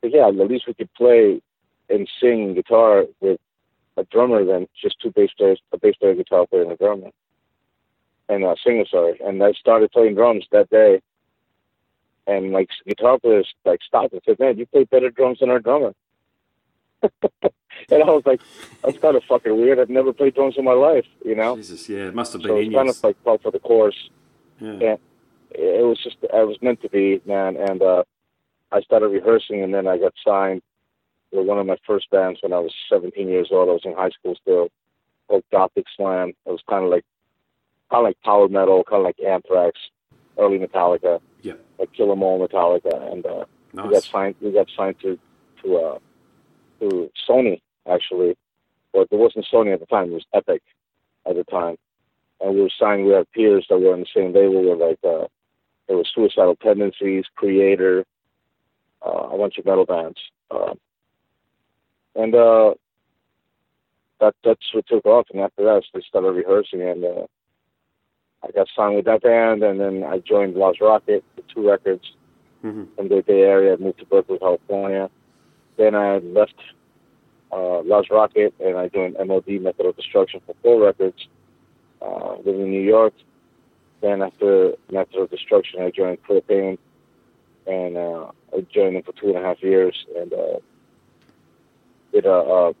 But 0.01 0.11
yeah, 0.13 0.27
at 0.27 0.35
least 0.35 0.67
we 0.67 0.73
could 0.73 0.93
play 0.93 1.41
and 1.89 2.09
sing 2.19 2.53
guitar 2.53 3.05
with 3.21 3.39
a 3.95 4.03
drummer 4.05 4.43
than 4.43 4.67
just 4.79 4.99
two 5.01 5.11
bass 5.11 5.31
players, 5.37 5.61
a 5.71 5.77
bass 5.77 5.95
player, 5.95 6.13
guitar 6.13 6.45
player, 6.45 6.63
and 6.63 6.71
a 6.73 6.77
drummer, 6.77 7.09
and 8.27 8.43
a 8.43 8.55
singer. 8.63 8.85
Sorry. 8.89 9.19
And 9.23 9.41
I 9.41 9.53
started 9.53 9.91
playing 9.91 10.15
drums 10.15 10.45
that 10.51 10.69
day. 10.69 11.01
And 12.27 12.51
like 12.51 12.67
guitar 12.85 13.17
players 13.17 13.47
like 13.63 13.79
stopped 13.81 14.11
and 14.11 14.21
said, 14.25 14.39
"Man, 14.39 14.57
you 14.57 14.65
play 14.65 14.83
better 14.83 15.09
drums 15.09 15.39
than 15.39 15.49
our 15.49 15.59
drummer." 15.59 15.93
and 17.41 18.03
I 18.03 18.05
was 18.09 18.23
like, 18.25 18.41
that's 18.83 18.97
kind 18.97 19.15
of 19.15 19.23
fucking 19.25 19.55
weird. 19.55 19.79
I've 19.79 19.89
never 19.89 20.13
played 20.13 20.35
drums 20.35 20.55
in 20.57 20.65
my 20.65 20.73
life, 20.73 21.05
you 21.23 21.35
know. 21.35 21.55
Jesus, 21.55 21.87
yeah, 21.89 22.07
it 22.07 22.15
must 22.15 22.33
have 22.33 22.41
been 22.41 22.49
So 22.49 22.57
it's 22.57 22.73
kind 22.73 22.89
of 22.89 23.03
like 23.03 23.23
part 23.23 23.41
for 23.41 23.51
the 23.51 23.59
course. 23.59 24.09
yeah. 24.59 24.73
Yeah. 24.79 24.95
It 25.51 25.85
was 25.85 25.97
just, 26.03 26.17
I 26.33 26.43
was 26.43 26.57
meant 26.61 26.81
to 26.81 26.89
be, 26.89 27.21
man. 27.25 27.55
And 27.55 27.81
uh, 27.81 28.03
I 28.71 28.81
started 28.81 29.07
rehearsing, 29.07 29.63
and 29.63 29.73
then 29.73 29.87
I 29.87 29.97
got 29.97 30.13
signed 30.25 30.61
with 31.31 31.45
one 31.47 31.57
of 31.57 31.65
my 31.65 31.77
first 31.87 32.09
bands 32.09 32.39
when 32.41 32.51
I 32.53 32.59
was 32.59 32.73
17 32.89 33.27
years 33.29 33.47
old. 33.51 33.69
I 33.69 33.73
was 33.73 33.81
in 33.85 33.93
high 33.95 34.09
school 34.09 34.35
still, 34.41 34.69
called 35.27 35.43
Gothic 35.51 35.85
Slam. 35.95 36.29
It 36.45 36.49
was 36.51 36.61
kind 36.69 36.83
of 36.83 36.89
like, 36.91 37.05
kind 37.89 38.01
of 38.01 38.03
like 38.03 38.17
power 38.23 38.49
metal, 38.49 38.83
kind 38.83 38.99
of 39.01 39.05
like 39.05 39.19
Anthrax, 39.25 39.79
early 40.37 40.59
Metallica, 40.59 41.21
Yeah. 41.41 41.53
like 41.79 41.93
Kill 41.93 42.11
'Em 42.11 42.21
All 42.23 42.45
Metallica, 42.45 43.11
and 43.11 43.25
uh, 43.25 43.45
we 43.73 43.89
got 43.89 44.03
signed. 44.03 44.35
We 44.41 44.51
got 44.51 44.67
signed 44.75 44.99
to 45.01 45.17
to 45.63 45.77
uh, 45.77 45.99
to 46.79 47.09
Sony 47.27 47.61
actually, 47.89 48.35
but 48.93 49.07
it 49.11 49.17
wasn't 49.17 49.45
Sony 49.51 49.73
at 49.73 49.79
the 49.79 49.85
time. 49.85 50.09
It 50.09 50.13
was 50.13 50.25
Epic 50.33 50.61
at 51.25 51.35
the 51.35 51.43
time, 51.45 51.77
and 52.41 52.55
we 52.55 52.61
were 52.61 52.71
signed. 52.79 53.05
We 53.05 53.13
had 53.13 53.31
peers 53.31 53.65
that 53.69 53.79
were 53.79 53.93
on 53.93 54.01
the 54.01 54.07
same 54.13 54.33
label. 54.33 54.63
were 54.63 54.75
like 54.75 54.99
uh, 55.03 55.27
there 55.87 55.97
was 55.97 56.09
Suicidal 56.13 56.55
Tendencies, 56.55 57.25
Kreator, 57.37 58.03
uh, 59.05 59.29
a 59.31 59.37
bunch 59.37 59.57
of 59.57 59.65
metal 59.65 59.85
bands, 59.85 60.19
uh, 60.51 60.73
and 62.15 62.35
uh, 62.35 62.73
that 64.19 64.35
that's 64.43 64.73
what 64.73 64.87
took 64.87 65.05
off. 65.05 65.27
And 65.31 65.41
after 65.41 65.63
that, 65.63 65.83
I 65.95 65.99
started 66.01 66.31
rehearsing, 66.31 66.81
and 66.81 67.03
uh, 67.03 67.25
I 68.43 68.51
got 68.51 68.67
signed 68.75 68.95
with 68.95 69.05
that 69.05 69.21
band, 69.21 69.63
and 69.63 69.79
then 69.79 70.03
I 70.03 70.19
joined 70.19 70.55
Lääz 70.55 70.79
Rockit 70.79 71.23
for 71.35 71.53
two 71.53 71.67
records 71.67 72.03
hmm 72.61 72.83
from 72.95 73.09
the 73.09 73.23
Bay 73.25 73.41
Area. 73.41 73.73
I 73.73 73.77
moved 73.77 73.99
to 73.99 74.05
Berkeley, 74.05 74.39
California. 74.39 75.09
Then 75.77 75.95
I 75.95 76.17
left 76.17 76.55
uh, 77.51 77.81
Lääz 77.85 78.09
Rockit 78.09 78.53
and 78.59 78.77
I 78.77 78.89
joined 78.89 79.15
MOD 79.25 79.47
Method 79.61 79.85
of 79.85 79.95
Destruction 79.95 80.41
for 80.45 80.55
four 80.61 80.81
records, 80.81 81.27
uh, 82.01 82.35
living 82.37 82.61
in 82.61 82.71
New 82.71 82.81
York. 82.81 83.13
Then 84.01 84.21
after 84.21 84.73
Method 84.91 85.15
of 85.15 85.29
Destruction, 85.29 85.81
I 85.81 85.91
joined 85.91 86.21
Pro-Pain 86.23 86.77
and 87.67 87.97
uh, 87.97 88.31
I 88.55 88.61
joined 88.73 88.95
them 88.95 89.03
for 89.03 89.13
two 89.13 89.27
and 89.27 89.37
a 89.37 89.41
half 89.41 89.61
years 89.61 90.05
and 90.15 90.33
uh, 90.33 90.59
did 92.11 92.25
a, 92.25 92.29
a, 92.29 92.73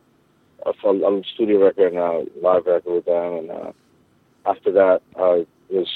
a, 0.65 0.71
a 0.71 1.23
studio 1.33 1.65
record 1.65 1.93
and 1.93 1.97
a 1.97 2.25
live 2.41 2.65
record 2.65 2.93
with 2.93 3.05
them. 3.05 3.33
And 3.33 3.51
uh, 3.51 3.71
after 4.45 4.71
that, 4.71 5.01
I 5.17 5.45
was 5.69 5.87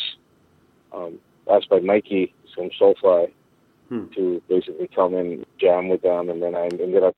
um, 0.93 1.20
asked 1.50 1.70
by 1.70 1.79
Mikey 1.79 2.34
from 2.53 2.70
Soulfly 2.79 3.31
Hmm. 3.91 4.05
to 4.15 4.41
basically 4.48 4.88
come 4.95 5.15
and 5.15 5.45
jam 5.60 5.89
with 5.89 6.01
them, 6.01 6.29
and 6.29 6.41
then 6.41 6.55
I 6.55 6.67
ended 6.67 7.03
up 7.03 7.13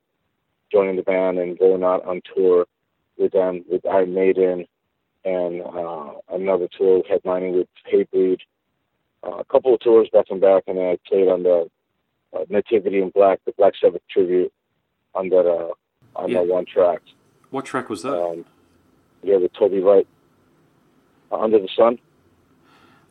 joining 0.72 0.96
the 0.96 1.04
band 1.04 1.38
and 1.38 1.56
going 1.60 1.84
out 1.84 2.04
on 2.04 2.20
tour 2.36 2.66
with 3.16 3.32
them 3.34 3.64
with 3.70 3.86
Iron 3.86 4.16
Maiden 4.16 4.66
and 5.24 5.62
uh, 5.62 6.14
another 6.32 6.68
tour 6.76 7.04
headlining 7.04 7.54
with 7.54 7.68
Hatebreed. 7.94 8.40
Uh, 9.24 9.36
a 9.38 9.44
couple 9.46 9.76
of 9.76 9.82
tours 9.82 10.10
back 10.12 10.26
and 10.32 10.42
back, 10.42 10.64
and 10.66 10.80
then 10.80 10.86
I 10.88 10.98
played 11.08 11.28
on 11.28 11.44
the 11.44 11.70
uh, 12.36 12.40
Nativity 12.50 13.04
in 13.04 13.10
Black, 13.12 13.40
the 13.46 13.52
Black 13.56 13.74
Sabbath 13.80 14.02
tribute 14.10 14.52
on 15.14 15.30
that 15.30 15.48
uh, 15.48 15.74
on 16.16 16.32
Yeah. 16.32 16.40
that 16.40 16.48
one 16.48 16.66
track. 16.66 17.02
What 17.52 17.66
track 17.66 17.88
was 17.88 18.02
that? 18.02 18.20
Um, 18.20 18.46
yeah, 19.22 19.36
with 19.38 19.54
Toby 19.54 19.80
Wright. 19.80 20.08
Uh, 21.32 21.38
Under 21.38 21.60
the 21.60 21.70
Sun. 21.78 22.00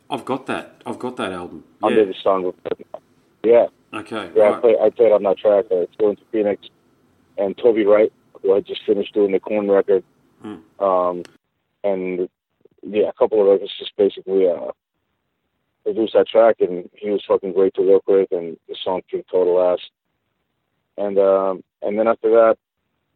I've 0.09 0.25
got 0.25 0.47
that. 0.47 0.81
I've 0.85 0.99
got 0.99 1.15
that 1.15 1.31
album. 1.31 1.63
Under 1.81 1.99
Yeah. 2.01 2.05
the 2.07 2.15
Sun. 2.21 2.43
with- 2.43 2.55
Yeah, 3.43 3.67
Okay. 3.93 4.31
Yeah, 4.35 4.51
I 4.51 4.59
played, 4.61 4.77
I 4.81 4.89
played 4.89 5.11
on 5.11 5.23
that 5.23 5.37
track. 5.37 5.65
Uh, 5.69 5.81
it's 5.81 5.95
going 5.97 6.15
to 6.15 6.21
Phoenix, 6.31 6.67
and 7.37 7.57
Toby 7.57 7.85
Wright, 7.85 8.11
who 8.41 8.53
had 8.53 8.65
just 8.65 8.83
finished 8.85 9.13
doing 9.13 9.31
the 9.31 9.39
Korn 9.39 9.69
record, 9.69 10.03
Hmm. 10.41 10.55
um, 10.83 11.23
and 11.83 12.27
yeah, 12.81 13.07
a 13.09 13.13
couple 13.13 13.39
of 13.41 13.47
records 13.47 13.71
just 13.77 13.95
basically 13.97 14.47
uh, 14.49 14.71
produced 15.83 16.13
that 16.13 16.27
track, 16.27 16.57
and 16.59 16.89
he 16.95 17.09
was 17.09 17.23
fucking 17.27 17.53
great 17.53 17.73
to 17.75 17.81
work 17.81 18.03
with, 18.07 18.31
and 18.31 18.57
the 18.67 18.75
song 18.83 19.01
kicked 19.09 19.29
total 19.29 19.61
ass. 19.61 19.79
And 20.97 21.17
um, 21.19 21.63
and 21.81 21.97
then 21.99 22.07
after 22.07 22.29
that, 22.31 22.57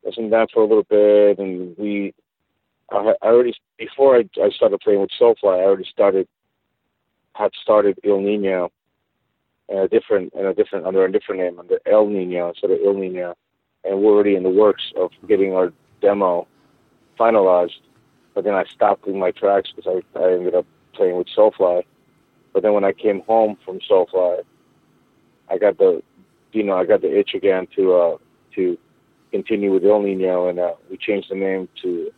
I 0.04 0.08
was 0.08 0.18
in 0.18 0.30
that 0.32 0.52
for 0.52 0.62
a 0.64 0.66
little 0.68 0.84
bit, 0.84 1.40
and 1.40 1.76
we, 1.78 2.14
I, 2.92 3.14
I 3.22 3.28
already 3.28 3.56
before 3.78 4.18
I, 4.18 4.30
I 4.42 4.50
started 4.50 4.80
playing 4.82 5.02
with 5.02 5.12
Soulfly, 5.20 5.60
I 5.60 5.64
already 5.64 5.86
started, 5.92 6.28
had 7.34 7.52
started 7.62 8.00
Ill 8.04 8.20
Nino 8.22 8.72
in 9.70 9.78
a 9.78 9.88
different 9.88 10.34
in 10.34 10.46
a 10.46 10.54
different 10.54 10.86
under 10.86 11.04
a 11.06 11.12
different 11.12 11.42
name 11.42 11.60
under 11.60 11.80
El 11.86 12.08
Nino 12.08 12.50
instead 12.50 12.72
of 12.72 12.80
Ill 12.84 12.94
Nino, 12.94 13.36
and 13.84 14.02
we're 14.02 14.14
already 14.14 14.36
in 14.36 14.44
the 14.44 14.50
works 14.50 14.94
of 14.96 15.12
getting 15.28 15.54
our 15.54 15.74
demo 16.02 16.48
finalized. 17.20 17.80
But 18.34 18.44
then 18.44 18.54
I 18.54 18.66
stopped 18.66 19.06
doing 19.06 19.20
my 19.20 19.32
tracks 19.32 19.72
because 19.76 20.02
I, 20.16 20.20
I 20.20 20.34
ended 20.34 20.56
up 20.56 20.66
playing 20.94 21.18
with 21.18 21.28
Soulfly. 21.36 21.84
But 22.54 22.64
then 22.64 22.74
when 22.74 22.84
I 22.84 22.94
came 22.94 23.22
home 23.22 23.58
from 23.66 23.80
Soulfly, 23.80 24.44
I 25.50 25.58
got 25.58 25.78
the 25.78 26.02
you 26.54 26.64
know 26.64 26.78
I 26.78 26.86
got 26.86 27.02
the 27.02 27.18
itch 27.18 27.34
again 27.34 27.68
to 27.76 27.94
uh 27.94 28.18
to 28.56 28.78
continue 29.32 29.74
with 29.74 29.84
El 29.84 30.02
Nino, 30.02 30.48
and 30.48 30.60
uh, 30.60 30.74
we 30.90 30.98
changed 30.98 31.30
the 31.30 31.36
name 31.36 31.68
to 31.82 32.12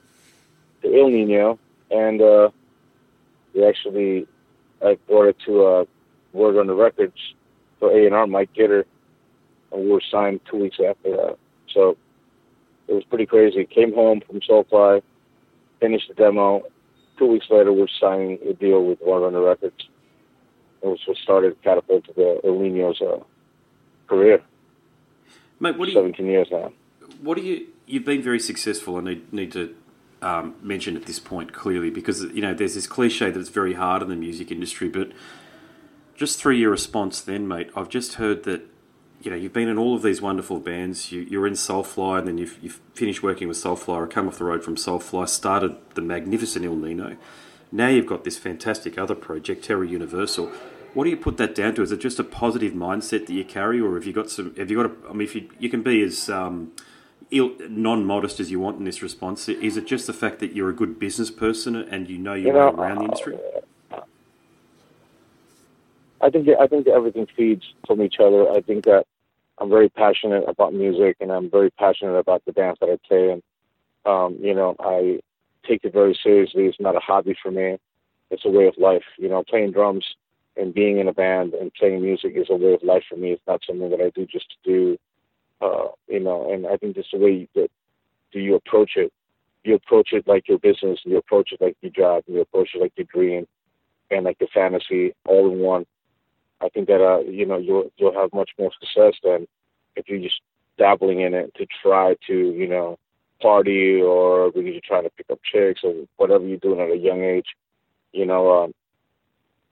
to 0.84 0.96
Ill 0.96 1.10
Nino, 1.10 1.58
and 1.90 2.22
uh, 2.22 2.50
we 3.54 3.66
actually 3.66 4.28
I 4.86 4.98
brought 5.08 5.30
it 5.30 5.38
to 5.46 5.66
uh, 5.66 5.86
Roadrunner 6.36 6.78
Records 6.78 7.34
for 7.80 7.92
A 7.92 8.06
and 8.06 8.16
R, 8.16 8.28
Mike 8.28 8.54
Gitter, 8.54 8.84
and 9.72 9.84
we 9.84 9.92
were 9.92 10.02
signed 10.12 10.42
two 10.50 10.58
weeks 10.58 10.78
after 10.86 11.12
that. 11.12 11.38
So 11.74 11.98
it 12.88 12.94
was 12.94 13.04
pretty 13.06 13.26
crazy. 13.26 13.66
Came 13.66 13.94
home 13.94 14.22
from 14.26 14.42
Soulfly, 14.42 15.02
finished 15.80 16.08
the 16.08 16.16
demo. 16.16 16.64
Two 17.18 17.28
weeks 17.28 17.48
later, 17.50 17.72
we're 17.74 17.88
signing 18.00 18.40
a 18.48 18.54
deal 18.54 18.86
with 18.86 19.02
on 19.02 19.34
the 19.34 19.40
Records. 19.40 19.90
It 20.82 20.88
was 20.88 21.00
what 21.06 21.18
started 21.18 21.62
catapulted 21.62 22.16
the 22.16 22.40
El 22.44 22.58
Nino's 22.58 23.02
uh, 23.02 23.20
career. 24.08 24.42
Mate, 25.60 25.78
what 25.78 25.86
do 25.86 25.92
you 25.92 25.98
17 25.98 26.26
years 26.26 26.48
now. 26.52 26.72
what 27.22 27.38
do 27.38 27.44
you 27.44 27.68
you've 27.86 28.06
been 28.06 28.22
very 28.22 28.40
successful 28.40 28.96
I 28.96 29.02
need 29.02 29.34
need 29.34 29.52
to 29.52 29.76
um, 30.22 30.56
mention 30.62 30.96
at 30.96 31.06
this 31.06 31.20
point 31.20 31.52
clearly 31.52 31.90
because 31.90 32.24
you 32.24 32.42
know 32.42 32.54
there's 32.54 32.76
this 32.76 32.88
cliche 32.88 33.30
that 33.30 33.40
it's 33.40 33.50
very 33.50 33.74
hard 33.74 34.02
in 34.02 34.10
the 34.10 34.16
music 34.16 34.52
industry 34.52 34.88
but 34.88 35.12
just 36.20 36.38
through 36.38 36.56
your 36.56 36.70
response 36.70 37.22
then 37.22 37.48
mate 37.48 37.70
I've 37.76 37.90
just 37.90 38.16
heard 38.16 38.44
that 38.44 38.62
you 39.22 39.32
know 39.32 39.38
you've 39.38 39.54
been 39.54 39.70
in 39.70 39.78
all 39.78 39.96
of 39.96 40.02
these 40.02 40.22
wonderful 40.22 40.60
bands 40.60 41.12
you, 41.12 41.22
you're 41.22 41.48
in 41.48 41.54
Soulfly 41.54 42.20
and 42.20 42.28
then 42.28 42.38
you've, 42.38 42.60
you've 42.62 42.82
finished 42.94 43.24
working 43.24 43.48
with 43.48 43.58
Soulfly 43.58 43.96
or 43.96 44.06
come 44.08 44.28
off 44.28 44.38
the 44.38 44.44
road 44.44 44.64
from 44.64 44.76
Soulfly 44.76 45.30
started 45.30 45.78
the 45.96 46.02
magnificent 46.02 46.66
Ill 46.66 46.76
Nino 46.76 47.16
now 47.72 47.88
you've 47.88 48.06
got 48.06 48.26
this 48.26 48.38
fantastic 48.38 48.98
other 48.98 49.16
project 49.16 49.64
Terror 49.64 49.86
Universal 49.86 50.52
what 50.94 51.04
do 51.04 51.10
you 51.12 51.18
put 51.18 51.38
that 51.38 51.54
down 51.54 51.76
to? 51.76 51.84
Is 51.84 51.92
it 51.92 52.00
just 52.00 52.20
a 52.20 52.24
positive 52.24 52.74
mindset 52.74 53.28
that 53.28 53.34
you 53.34 53.46
carry, 53.46 53.80
or 53.80 53.94
have 53.96 54.06
you 54.06 54.14
got 54.14 54.30
some? 54.30 54.56
Have 54.56 54.72
you 54.72 54.78
got? 54.78 54.88
A, 54.88 55.10
I 55.10 55.14
mean, 55.14 55.22
if 55.22 55.36
you 55.36 55.48
you 55.60 55.70
can 55.70 55.84
be 55.84 56.02
as 56.02 56.30
um, 56.30 56.72
ill, 57.32 57.52
non-modest 57.70 58.40
as 58.40 58.50
you 58.50 58.60
want 58.60 58.80
in 58.80 58.86
this 58.86 59.02
response, 59.02 59.48
is 59.48 59.78
it 59.78 59.86
just 59.86 60.08
the 60.08 60.14
fact 60.14 60.40
that 60.40 60.56
you're 60.56 60.70
a 60.70 60.74
good 60.74 61.00
business 61.00 61.30
person 61.30 61.76
and 61.76 62.10
you 62.10 62.18
know 62.18 62.34
your 62.34 62.48
You 62.48 62.54
know, 62.54 62.72
way 62.72 62.88
around 62.88 62.98
the 62.98 63.04
industry? 63.04 63.38
I 66.22 66.30
think 66.30 66.48
I 66.60 66.68
think 66.68 66.88
everything 66.88 67.28
feeds 67.36 67.64
from 67.88 68.02
each 68.02 68.16
other. 68.20 68.50
I 68.50 68.62
think 68.62 68.86
that 68.86 69.06
I'm 69.58 69.70
very 69.70 69.90
passionate 69.90 70.44
about 70.48 70.74
music, 70.74 71.18
and 71.20 71.32
I'm 71.32 71.50
very 71.50 71.70
passionate 71.72 72.16
about 72.18 72.44
the 72.46 72.52
dance 72.52 72.78
that 72.82 72.90
I 72.90 72.98
play. 73.08 73.32
And 73.32 73.44
um, 74.06 74.38
you 74.42 74.54
know, 74.54 74.76
I 74.80 75.20
take 75.68 75.84
it 75.84 75.94
very 75.94 76.18
seriously. 76.22 76.66
It's 76.66 76.80
not 76.80 76.96
a 76.96 77.00
hobby 77.00 77.36
for 77.42 77.52
me. 77.52 77.78
It's 78.32 78.46
a 78.46 78.50
way 78.50 78.68
of 78.68 78.78
life. 78.78 79.04
You 79.18 79.30
know, 79.30 79.44
playing 79.44 79.72
drums 79.72 80.06
and 80.58 80.74
being 80.74 81.00
in 81.00 81.08
a 81.08 81.14
band 81.14 81.54
and 81.54 81.74
playing 81.74 82.02
music 82.02 82.34
is 82.36 82.48
a 82.50 82.56
way 82.56 82.74
of 82.74 82.84
life 82.84 83.04
for 83.10 83.16
me. 83.16 83.32
It's 83.32 83.48
not 83.48 83.62
something 83.66 83.90
that 83.90 84.02
I 84.02 84.10
do 84.10 84.26
just 84.26 84.48
to 84.50 84.58
do. 84.64 84.98
Uh, 85.62 85.88
you 86.08 86.20
know, 86.20 86.52
and 86.52 86.68
I 86.68 86.78
think 86.78 86.96
just 86.96 87.12
the 87.12 87.18
way 87.20 87.48
that 87.56 87.70
do 88.32 88.40
you 88.40 88.56
approach 88.56 88.92
it. 88.96 89.12
You 89.64 89.76
approach 89.76 90.14
it 90.14 90.26
like 90.28 90.48
your 90.48 90.58
business. 90.60 91.00
and 91.04 91.12
You 91.12 91.18
approach 91.18 91.52
it 91.52 91.62
like 91.62 91.76
your 91.82 91.92
job. 91.92 92.24
and 92.28 92.36
You 92.36 92.42
approach 92.42 92.70
it 92.74 92.82
like 92.82 92.94
your 92.96 93.08
dream, 93.14 93.46
and 94.10 94.24
like 94.26 94.38
your 94.40 94.50
fantasy, 94.54 95.14
all 95.26 95.52
in 95.52 95.60
one. 95.60 95.86
I 96.62 96.70
think 96.70 96.88
that 96.88 97.02
uh, 97.02 97.20
you 97.20 97.46
know 97.46 97.58
you'll 97.58 97.92
you'll 97.98 98.20
have 98.20 98.34
much 98.34 98.52
more 98.58 98.72
success 98.80 99.14
than 99.24 99.48
if 99.96 100.08
you're 100.08 100.20
just 100.20 100.42
dabbling 100.78 101.22
in 101.22 101.34
it 101.34 101.54
to 101.56 101.66
try 101.82 102.16
to 102.28 102.34
you 102.34 102.68
know 102.68 102.98
party 103.42 104.02
or 104.02 104.52
because 104.52 104.64
you're 104.66 104.82
trying 104.86 105.04
to 105.04 105.10
pick 105.12 105.28
up 105.32 105.40
chicks 105.44 105.82
or 105.84 105.94
whatever 106.18 106.46
you're 106.46 106.58
doing 106.58 106.80
at 106.80 106.92
a 106.92 106.98
young 106.98 107.24
age. 107.24 107.48
You 108.12 108.26
know, 108.26 108.64
um, 108.64 108.74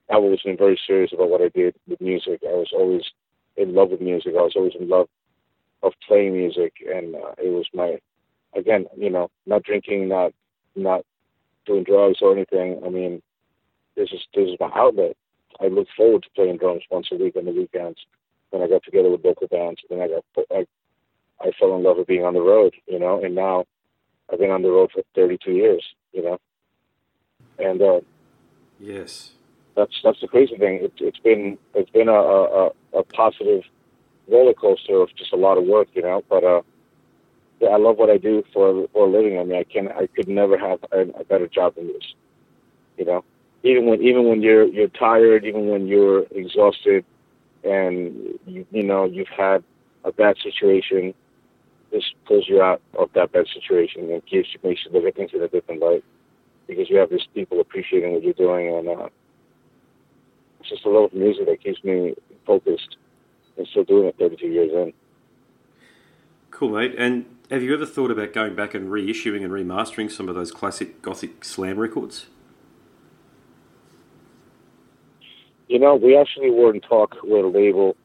I've 0.10 0.17
always 0.17 0.41
been 0.41 0.58
very 0.58 0.80
serious 0.88 1.12
about 1.13 1.30
what 1.30 1.41
I 1.41 1.50
did 1.50 1.76
with 1.88 2.00
music. 2.00 2.41
I 2.43 2.54
was 2.54 2.71
always 2.73 3.04
in 3.58 3.73
love 3.73 3.89
with 3.89 4.02
music. 4.02 4.34
I 4.38 4.41
was 4.41 4.54
always 4.56 4.73
in 4.80 4.88
love 4.88 5.08
of 5.84 5.93
playing 6.08 6.34
music, 6.34 6.73
and 6.88 7.15
uh, 7.15 7.34
it 7.38 7.50
was 7.50 7.65
my 7.73 7.97
again, 8.56 8.86
you 8.95 9.10
know, 9.10 9.30
not 9.45 9.63
drinking, 9.63 10.08
not 10.08 10.34
not 10.76 11.04
doing 11.65 11.84
drugs 11.84 12.19
or 12.21 12.34
anything. 12.34 12.82
I 12.86 12.89
mean, 12.89 13.21
this 13.95 14.10
is 14.12 14.21
this 14.34 14.50
is 14.50 14.56
my 14.60 14.71
outlet. 14.73 15.17
I 15.61 15.67
look 15.67 15.87
forward 15.95 16.23
to 16.23 16.29
playing 16.35 16.57
drums 16.57 16.83
once 16.89 17.07
a 17.11 17.15
week 17.15 17.35
on 17.35 17.45
the 17.45 17.51
weekends. 17.51 17.99
Then 18.51 18.61
I 18.61 18.67
got 18.67 18.83
together 18.83 19.09
with 19.09 19.25
local 19.25 19.47
bands. 19.47 19.81
Then 19.89 20.01
I 20.01 20.07
got 20.07 20.23
I 20.51 20.65
I 21.39 21.51
fell 21.59 21.75
in 21.75 21.83
love 21.83 21.97
with 21.97 22.07
being 22.07 22.23
on 22.23 22.33
the 22.33 22.41
road, 22.41 22.73
you 22.87 22.99
know, 22.99 23.23
and 23.23 23.35
now 23.35 23.65
I've 24.31 24.39
been 24.39 24.49
on 24.49 24.61
the 24.61 24.71
road 24.71 24.91
for 24.93 25.03
32 25.15 25.51
years, 25.51 25.83
you 26.11 26.23
know, 26.23 26.39
and 27.59 27.81
uh, 27.81 28.01
yes, 28.79 29.31
that's 29.75 29.93
that's 30.03 30.19
the 30.21 30.27
crazy 30.27 30.57
thing. 30.57 30.79
It, 30.83 30.93
it's 30.97 31.19
been 31.19 31.57
it's 31.73 31.89
been 31.91 32.09
a, 32.09 32.13
a, 32.13 32.71
a 32.93 33.03
positive 33.03 33.63
roller 34.27 34.53
coaster 34.53 35.01
of 35.01 35.09
just 35.15 35.33
a 35.33 35.37
lot 35.37 35.57
of 35.57 35.65
work, 35.65 35.87
you 35.93 36.01
know, 36.01 36.23
but 36.29 36.43
uh, 36.43 36.61
yeah, 37.59 37.69
I 37.69 37.77
love 37.77 37.97
what 37.97 38.09
I 38.09 38.17
do 38.17 38.43
for 38.53 38.87
for 38.93 39.07
a 39.07 39.09
living. 39.09 39.39
I 39.39 39.43
mean, 39.43 39.57
I 39.57 39.63
can 39.63 39.87
I 39.89 40.07
could 40.07 40.27
never 40.27 40.57
have 40.57 40.79
a, 40.91 41.01
a 41.19 41.23
better 41.23 41.47
job 41.47 41.75
than 41.75 41.87
this, 41.87 42.13
you 42.97 43.05
know. 43.05 43.23
Even 43.67 43.86
when 43.86 44.01
even 44.01 44.27
when 44.30 44.41
you're 44.41 44.65
you're 44.65 44.88
tired, 44.88 45.45
even 45.45 45.67
when 45.67 45.88
you're 45.88 46.23
exhausted, 46.32 47.03
and 47.63 48.39
you 48.45 48.65
you 48.71 48.84
know 48.84 49.03
you've 49.06 49.27
had 49.27 49.63
a 50.03 50.12
bad 50.12 50.38
situation 50.41 51.13
this 51.91 52.03
pulls 52.25 52.47
you 52.47 52.62
out 52.62 52.82
of 52.97 53.10
that 53.13 53.32
bad 53.32 53.45
situation 53.53 54.12
and 54.12 54.21
gives 54.25 54.47
you 54.53 54.60
makes 54.63 54.82
you 54.86 54.91
look 54.91 55.06
at 55.06 55.15
things 55.15 55.32
in 55.34 55.41
a 55.41 55.47
different 55.47 55.82
light 55.82 56.03
because 56.67 56.89
you 56.89 56.97
have 56.97 57.10
these 57.10 57.27
people 57.34 57.60
appreciating 57.60 58.13
what 58.13 58.23
you're 58.23 58.34
doing 58.34 58.75
and 58.75 58.88
uh, 58.89 59.10
it's 60.60 60.69
just 60.69 60.86
a 60.86 60.89
love 60.89 61.06
of 61.06 61.13
music 61.13 61.45
that 61.45 61.63
keeps 61.63 61.84
me 61.84 62.13
focused 62.45 62.97
and 63.58 63.67
still 63.67 63.84
doing 63.84 64.08
it 64.08 64.15
32 64.19 64.47
years 64.47 64.71
in. 64.71 64.93
Cool, 66.51 66.69
mate. 66.69 66.95
And 66.97 67.25
have 67.49 67.63
you 67.63 67.73
ever 67.73 67.86
thought 67.86 68.12
about 68.12 68.34
going 68.34 68.56
back 68.56 68.73
and 68.73 68.89
reissuing 68.89 69.43
and 69.43 69.51
remastering 69.51 70.12
some 70.12 70.27
of 70.27 70.36
those 70.36 70.51
classic 70.51 71.01
Gothic 71.01 71.43
slam 71.45 71.77
records? 71.77 72.27
You 75.67 75.80
know, 75.80 75.95
we 75.95 76.17
actually 76.17 76.49
were 76.49 76.73
in 76.73 76.82
talk 76.82 77.17
with 77.23 77.45
a 77.45 77.47
label, 77.47 77.95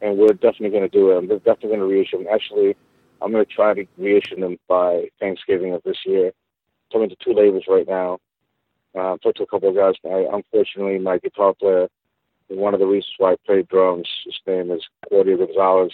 and 0.00 0.18
we're 0.18 0.32
definitely 0.32 0.70
going 0.70 0.82
to 0.82 0.88
do 0.88 1.10
it. 1.10 1.18
I'm 1.18 1.28
definitely 1.28 1.68
going 1.68 1.80
to 1.80 1.86
reissue 1.86 2.18
them. 2.18 2.26
Actually, 2.32 2.76
I'm 3.22 3.32
going 3.32 3.44
to 3.44 3.50
try 3.50 3.74
to 3.74 3.86
reissue 3.96 4.40
them 4.40 4.58
by 4.68 5.08
Thanksgiving 5.20 5.72
of 5.74 5.82
this 5.84 5.98
year. 6.04 6.32
Talking 6.92 7.08
to 7.08 7.16
two 7.16 7.32
labels 7.32 7.64
right 7.68 7.86
now. 7.86 8.18
Uh, 8.94 9.16
talked 9.18 9.38
to 9.38 9.42
a 9.44 9.46
couple 9.46 9.68
of 9.68 9.76
guys. 9.76 9.94
I, 10.04 10.26
unfortunately, 10.32 10.98
my 10.98 11.18
guitar 11.18 11.54
player, 11.54 11.88
one 12.48 12.74
of 12.74 12.80
the 12.80 12.86
reasons 12.86 13.14
why 13.18 13.32
I 13.32 13.36
played 13.46 13.68
drums, 13.68 14.08
his 14.24 14.38
name 14.46 14.70
is 14.70 14.82
Claudio 15.08 15.36
Gonzalez, 15.36 15.92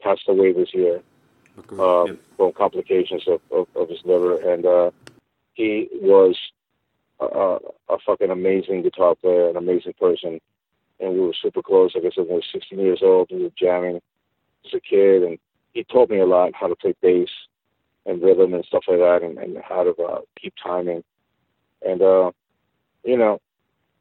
passed 0.00 0.28
away 0.28 0.52
this 0.52 0.74
year 0.74 1.02
uh, 1.78 2.04
yep. 2.04 2.18
from 2.36 2.52
complications 2.52 3.28
of, 3.28 3.40
of, 3.52 3.68
of, 3.76 3.88
his 3.88 4.00
liver. 4.04 4.40
And 4.52 4.66
uh, 4.66 4.90
he 5.54 5.88
was 6.00 6.36
a, 7.20 7.58
a 7.88 7.98
fucking 8.04 8.30
amazing 8.30 8.82
guitar 8.82 9.14
player, 9.14 9.50
an 9.50 9.56
amazing 9.56 9.94
person. 10.00 10.40
And 11.00 11.14
we 11.14 11.20
were 11.20 11.34
super 11.40 11.62
close. 11.62 11.92
Like 11.94 12.04
I 12.04 12.10
said, 12.14 12.26
when 12.26 12.32
I 12.32 12.34
was 12.36 12.44
16 12.52 12.78
years 12.78 13.00
old, 13.02 13.30
we 13.30 13.42
were 13.42 13.50
jamming 13.58 14.00
as 14.66 14.74
a 14.74 14.80
kid. 14.80 15.22
And 15.22 15.38
he 15.72 15.84
taught 15.84 16.10
me 16.10 16.18
a 16.18 16.26
lot 16.26 16.52
how 16.54 16.68
to 16.68 16.76
play 16.76 16.94
bass 17.00 17.28
and 18.06 18.22
rhythm 18.22 18.54
and 18.54 18.64
stuff 18.64 18.84
like 18.88 18.98
that, 18.98 19.20
and, 19.22 19.38
and 19.38 19.58
how 19.66 19.84
to 19.84 19.90
uh, 20.02 20.20
keep 20.40 20.54
timing. 20.62 21.04
And 21.86 22.02
uh, 22.02 22.32
you 23.04 23.16
know, 23.16 23.40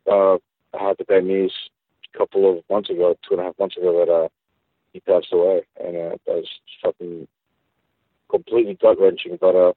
uh, 0.09 0.35
I 0.77 0.87
had 0.87 0.97
the 0.97 1.05
bad 1.05 1.25
news 1.25 1.53
a 2.13 2.17
couple 2.17 2.49
of 2.49 2.63
months 2.69 2.89
ago, 2.89 3.15
two 3.27 3.35
and 3.35 3.41
a 3.41 3.45
half 3.45 3.59
months 3.59 3.77
ago, 3.77 4.05
that 4.05 4.11
uh, 4.11 4.27
he 4.93 4.99
passed 4.99 5.31
away, 5.31 5.61
and 5.83 5.95
uh, 5.95 6.17
that 6.25 6.35
was 6.35 6.47
fucking 6.83 7.27
completely 8.29 8.77
gut 8.81 8.99
wrenching. 8.99 9.37
But 9.39 9.55
uh, 9.55 9.73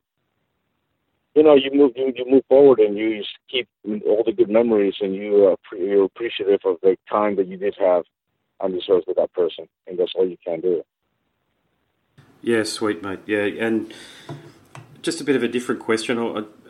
you 1.35 1.43
know, 1.43 1.55
you 1.55 1.71
move 1.73 1.93
you, 1.97 2.13
you 2.15 2.31
move 2.31 2.45
forward, 2.49 2.79
and 2.79 2.97
you 2.97 3.23
keep 3.51 3.69
all 4.07 4.23
the 4.25 4.33
good 4.33 4.51
memories, 4.51 4.95
and 5.01 5.15
you 5.15 5.49
uh, 5.49 5.77
you're 5.77 6.05
appreciative 6.05 6.61
of 6.65 6.77
the 6.83 6.97
time 7.09 7.37
that 7.37 7.49
you 7.49 7.57
did 7.57 7.75
have 7.79 8.05
on 8.61 8.73
this 8.73 8.85
earth 8.91 9.05
with 9.07 9.17
that 9.17 9.33
person, 9.33 9.67
and 9.87 9.99
that's 9.99 10.13
all 10.15 10.27
you 10.27 10.37
can 10.45 10.61
do. 10.61 10.83
Yeah, 12.43 12.65
sweet, 12.65 13.03
mate. 13.03 13.21
Yeah, 13.27 13.45
and 13.45 13.93
just 15.01 15.21
a 15.21 15.25
bit 15.25 15.37
of 15.37 15.43
a 15.43 15.49
different 15.49 15.81
question 15.81 16.19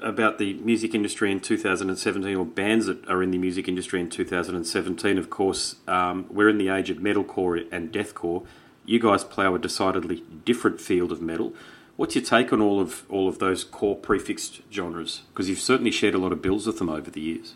about 0.00 0.38
the 0.38 0.54
music 0.54 0.94
industry 0.94 1.30
in 1.32 1.40
2017, 1.40 2.36
or 2.36 2.44
bands 2.44 2.86
that 2.86 3.06
are 3.08 3.22
in 3.22 3.30
the 3.30 3.38
music 3.38 3.68
industry 3.68 4.00
in 4.00 4.08
2017. 4.08 5.18
Of 5.18 5.28
course, 5.28 5.76
um, 5.88 6.26
we're 6.30 6.48
in 6.48 6.58
the 6.58 6.68
age 6.68 6.88
of 6.88 6.98
metalcore 6.98 7.66
and 7.72 7.92
deathcore. 7.92 8.44
You 8.84 8.98
guys 8.98 9.24
plough 9.24 9.54
a 9.54 9.58
decidedly 9.58 10.22
different 10.44 10.80
field 10.80 11.12
of 11.12 11.20
metal. 11.20 11.52
What's 11.96 12.14
your 12.14 12.24
take 12.24 12.52
on 12.52 12.60
all 12.60 12.80
of 12.80 13.04
all 13.08 13.28
of 13.28 13.38
those 13.38 13.64
core 13.64 13.96
prefixed 13.96 14.62
genres? 14.72 15.22
Because 15.28 15.48
you've 15.48 15.60
certainly 15.60 15.90
shared 15.90 16.14
a 16.14 16.18
lot 16.18 16.32
of 16.32 16.42
bills 16.42 16.66
with 16.66 16.78
them 16.78 16.88
over 16.88 17.10
the 17.10 17.20
years. 17.20 17.54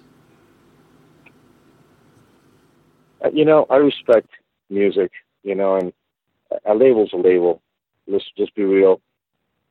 Uh, 3.24 3.30
you 3.32 3.44
know, 3.44 3.66
I 3.70 3.76
respect 3.76 4.28
music. 4.70 5.10
You 5.42 5.54
know, 5.54 5.76
and 5.76 5.92
a 6.64 6.74
label's 6.74 7.12
a 7.12 7.16
label 7.16 7.62
let's 8.06 8.24
just 8.36 8.54
be 8.54 8.64
real. 8.64 9.00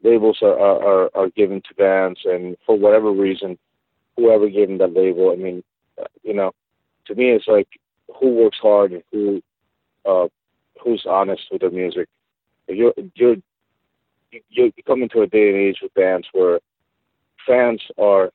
Labels 0.03 0.39
are, 0.41 0.57
are, 0.57 1.09
are 1.15 1.29
given 1.29 1.61
to 1.67 1.75
bands, 1.75 2.21
and 2.25 2.57
for 2.65 2.77
whatever 2.77 3.11
reason, 3.11 3.57
whoever 4.17 4.49
gave 4.49 4.67
them 4.67 4.77
that 4.77 4.93
label, 4.93 5.31
I 5.31 5.35
mean, 5.35 5.63
uh, 5.99 6.05
you 6.23 6.33
know, 6.33 6.51
to 7.07 7.15
me, 7.15 7.31
it's 7.31 7.47
like 7.47 7.67
who 8.19 8.29
works 8.29 8.57
hard 8.61 8.91
and 8.91 9.03
who 9.11 9.41
uh, 10.05 10.27
who's 10.83 11.05
honest 11.09 11.43
with 11.51 11.61
their 11.61 11.71
music. 11.71 12.07
If 12.67 12.77
you're 12.77 12.93
you're 13.15 13.37
you 14.31 14.41
you 14.75 14.83
come 14.85 15.03
into 15.03 15.21
a 15.21 15.27
day 15.27 15.49
and 15.49 15.57
age 15.57 15.77
with 15.81 15.93
bands 15.93 16.27
where 16.33 16.59
fans 17.45 17.81
are 17.97 18.31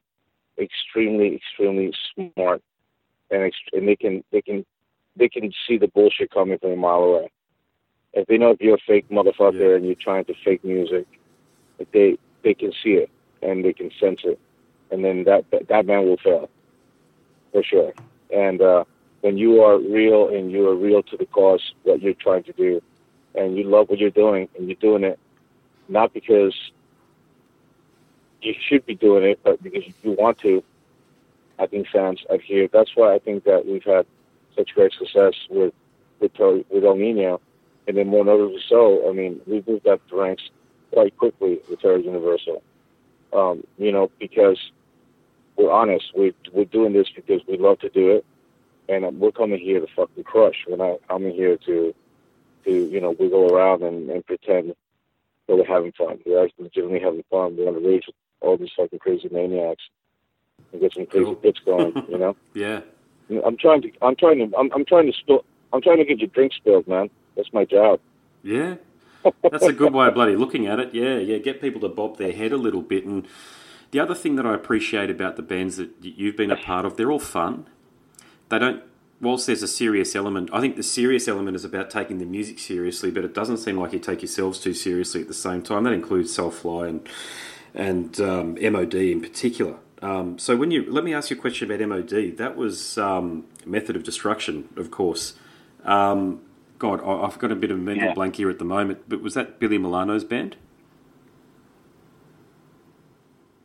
extremely 0.59 1.37
extremely 1.37 1.92
smart 2.14 2.62
and 3.31 3.40
ext- 3.42 3.72
and 3.72 3.88
they 3.88 3.96
can 3.96 4.22
they 4.33 4.42
can 4.42 4.64
they 5.16 5.29
can 5.29 5.53
see 5.66 5.79
the 5.79 5.88
bullshit 5.88 6.31
coming 6.31 6.59
from 6.59 6.72
a 6.72 6.76
mile 6.76 7.03
away 7.03 7.31
if 8.12 8.26
they 8.26 8.38
know 8.38 8.50
if 8.50 8.61
you're 8.61 8.74
a 8.74 8.87
fake 8.87 9.09
motherfucker 9.09 9.70
yeah. 9.70 9.76
and 9.76 9.85
you're 9.85 9.94
trying 9.94 10.24
to 10.26 10.35
fake 10.44 10.64
music, 10.64 11.07
they 11.92 12.16
they 12.42 12.55
can 12.55 12.72
see 12.83 12.90
it 12.90 13.11
and 13.42 13.64
they 13.64 13.72
can 13.72 13.90
sense 14.00 14.20
it, 14.24 14.38
and 14.90 15.05
then 15.05 15.24
that 15.24 15.44
that, 15.50 15.68
that 15.68 15.87
man 15.87 16.05
will 16.05 16.16
fail 16.18 16.50
for 17.53 17.62
sure. 17.62 17.92
And 18.35 18.61
uh, 18.61 18.85
when 19.22 19.37
you 19.37 19.62
are 19.62 19.79
real 19.79 20.29
and 20.29 20.50
you 20.50 20.68
are 20.68 20.76
real 20.76 21.03
to 21.05 21.16
the 21.16 21.26
cause, 21.26 21.74
what 21.85 22.03
you're 22.03 22.14
trying 22.14 22.44
to 22.44 22.53
do, 22.53 22.81
and 23.35 23.57
you 23.57 23.64
love 23.64 23.88
what 23.88 23.98
you're 23.98 24.11
doing, 24.11 24.48
and 24.57 24.68
you're 24.68 24.76
doing 24.76 25.05
it 25.05 25.18
not 25.90 26.12
because 26.14 26.55
you 28.42 28.55
should 28.59 28.87
be 28.87 28.94
doing 28.94 29.24
it, 29.24 29.40
but 29.42 29.62
because 29.62 29.85
you 30.03 30.12
want 30.12 30.38
to. 30.38 30.62
I 31.59 31.66
think 31.66 31.88
fans 31.88 32.24
adhere. 32.31 32.68
That's 32.72 32.92
why 32.94 33.14
I 33.14 33.18
think 33.18 33.44
that 33.44 33.66
we've 33.66 33.85
had 33.85 34.07
such 34.57 34.74
great 34.74 34.92
success 34.94 35.35
with 35.50 35.74
with 36.20 36.33
with 36.38 36.85
El 36.85 36.96
Nino 36.96 37.40
and 37.90 37.96
then 37.96 38.07
more 38.07 38.24
notably 38.24 38.62
so, 38.68 39.09
I 39.09 39.12
mean, 39.12 39.40
we've 39.48 39.66
moved 39.66 39.88
up 39.88 40.00
the 40.09 40.16
ranks 40.16 40.44
quite 40.92 41.16
quickly 41.16 41.59
with 41.68 41.81
Terror 41.81 41.98
Universal. 41.98 42.62
Um, 43.33 43.64
you 43.79 43.90
know, 43.90 44.12
because 44.20 44.59
we're 45.57 45.72
honest, 45.72 46.12
we 46.16 46.33
we're 46.53 46.66
doing 46.66 46.92
this 46.92 47.09
because 47.11 47.40
we 47.48 47.59
love 47.59 47.81
to 47.81 47.88
do 47.88 48.11
it, 48.11 48.24
and 48.88 49.18
we're 49.18 49.33
coming 49.33 49.59
here 49.59 49.81
to 49.81 49.88
fucking 49.96 50.22
crush. 50.22 50.64
We're 50.68 50.76
not 50.76 51.00
coming 51.09 51.35
here 51.35 51.57
to 51.66 51.92
to 52.64 52.70
you 52.70 53.00
know 53.00 53.11
wiggle 53.11 53.53
around 53.53 53.83
and, 53.83 54.09
and 54.09 54.24
pretend 54.24 54.74
that 55.50 55.56
we're 55.56 55.66
having 55.66 55.92
fun. 55.92 56.18
We're 56.24 56.44
actually 56.44 56.64
legitimately 56.64 57.00
having 57.00 57.24
fun. 57.28 57.56
We're 57.56 57.66
gonna 57.66 57.86
rage 57.86 58.04
with 58.06 58.14
all 58.40 58.56
these 58.56 58.70
fucking 58.76 59.00
crazy 59.00 59.28
maniacs 59.30 59.82
and 60.72 60.80
get 60.80 60.94
some 60.94 61.06
crazy 61.06 61.24
cool. 61.24 61.34
bits 61.34 61.58
going. 61.64 61.92
You 62.08 62.18
know? 62.18 62.36
yeah. 62.54 62.80
I'm 63.44 63.56
trying 63.56 63.82
to. 63.82 63.90
I'm 64.00 64.14
trying 64.16 64.38
to. 64.38 64.56
I'm, 64.56 64.70
I'm 64.72 64.84
trying 64.84 65.10
to 65.10 65.12
spill. 65.18 65.44
I'm 65.72 65.82
trying 65.82 65.98
to 65.98 66.04
get 66.04 66.18
your 66.18 66.28
drink 66.28 66.52
spilled, 66.52 66.86
man. 66.86 67.10
That's 67.36 67.52
my 67.52 67.64
job. 67.64 68.00
Yeah. 68.42 68.76
That's 69.42 69.66
a 69.66 69.72
good 69.72 69.92
way 69.92 70.06
of 70.06 70.14
bloody 70.14 70.36
looking 70.36 70.66
at 70.66 70.80
it. 70.80 70.94
Yeah, 70.94 71.18
yeah. 71.18 71.38
Get 71.38 71.60
people 71.60 71.80
to 71.82 71.88
bob 71.88 72.16
their 72.16 72.32
head 72.32 72.52
a 72.52 72.56
little 72.56 72.82
bit. 72.82 73.04
And 73.04 73.26
the 73.90 74.00
other 74.00 74.14
thing 74.14 74.36
that 74.36 74.46
I 74.46 74.54
appreciate 74.54 75.10
about 75.10 75.36
the 75.36 75.42
bands 75.42 75.76
that 75.76 75.90
you've 76.00 76.36
been 76.36 76.50
a 76.50 76.56
part 76.64 76.84
of, 76.84 76.96
they're 76.96 77.10
all 77.10 77.18
fun. 77.18 77.66
They 78.48 78.58
don't, 78.58 78.82
whilst 79.20 79.46
there's 79.46 79.62
a 79.62 79.68
serious 79.68 80.16
element, 80.16 80.50
I 80.52 80.61
think 80.61 80.76
the 80.76 80.83
serious 80.83 81.28
element 81.28 81.56
is 81.56 81.64
about 81.64 81.90
taking 81.90 82.18
the 82.18 82.24
music 82.24 82.59
seriously, 82.59 83.11
but 83.11 83.24
it 83.24 83.35
doesn't 83.35 83.59
seem 83.59 83.76
like 83.76 83.92
you 83.92 83.98
take 83.98 84.22
yourselves 84.22 84.59
too 84.59 84.74
seriously 84.74 85.20
at 85.20 85.28
the 85.28 85.35
same 85.35 85.62
time. 85.62 85.85
That 85.85 85.92
includes 85.92 86.37
Soulfly 86.37 86.88
and 86.88 87.09
and 87.72 88.20
um, 88.20 88.59
MOD 88.61 88.94
in 88.94 89.20
particular. 89.20 89.76
Um, 90.02 90.38
so 90.38 90.56
when 90.56 90.70
you 90.70 90.90
let 90.90 91.04
me 91.04 91.12
ask 91.12 91.30
you 91.30 91.37
a 91.37 91.40
question 91.40 91.70
about 91.70 91.87
MOD. 91.87 92.37
That 92.38 92.56
was 92.56 92.96
um, 92.98 93.44
Method 93.66 93.96
of 93.96 94.02
Destruction, 94.02 94.68
of 94.76 94.90
course. 94.90 95.35
Um, 95.85 96.40
God, 96.78 97.02
I've 97.04 97.38
got 97.38 97.52
a 97.52 97.54
bit 97.54 97.70
of 97.70 97.76
a 97.76 97.80
mental 97.80 98.09
yeah. 98.09 98.14
blank 98.14 98.37
here 98.37 98.48
at 98.48 98.59
the 98.59 98.64
moment, 98.64 99.02
but 99.06 99.20
was 99.20 99.35
that 99.35 99.61
Billy 99.61 99.76
Milano's 99.76 100.24
band? 100.24 100.56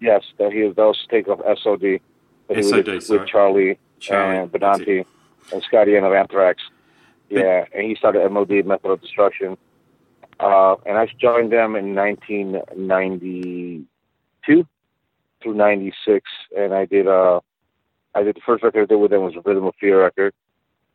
Yes, 0.02 0.24
that 0.38 0.52
he 0.52 0.64
was, 0.64 0.76
that 0.76 0.84
was 0.84 1.08
take 1.10 1.30
off 1.30 1.40
SOD. 1.40 2.02
SOD, 2.50 2.88
with, 2.88 3.10
with 3.10 3.28
Charlie, 3.28 3.80
Charlie 4.00 4.38
and 4.38 4.52
Benante 4.52 5.06
and 5.52 5.64
Scotty 5.64 5.96
and 5.96 6.06
of 6.06 6.14
Anthrax. 6.14 6.62
Yeah, 7.30 7.66
and 7.74 7.88
he 7.88 7.96
started 7.96 8.30
MOD, 8.30 8.66
Method 8.66 8.92
of 8.92 9.02
Destruction. 9.02 9.58
Uh, 10.40 10.76
and 10.86 10.98
I 10.98 11.08
joined 11.20 11.52
them 11.52 11.76
in 11.76 11.96
1992 11.96 14.68
through 15.42 15.54
96, 15.54 16.30
and 16.58 16.74
I 16.74 16.86
did 16.86 17.08
uh, 17.08 17.40
I 18.14 18.24
did 18.24 18.36
the 18.36 18.42
first 18.46 18.64
record 18.64 18.84
I 18.84 18.86
did 18.86 18.96
with 18.96 19.12
them 19.12 19.24
was 19.24 19.34
Rhythm 19.44 19.66
of 19.66 19.76
Fear 19.80 20.04
record. 20.04 20.34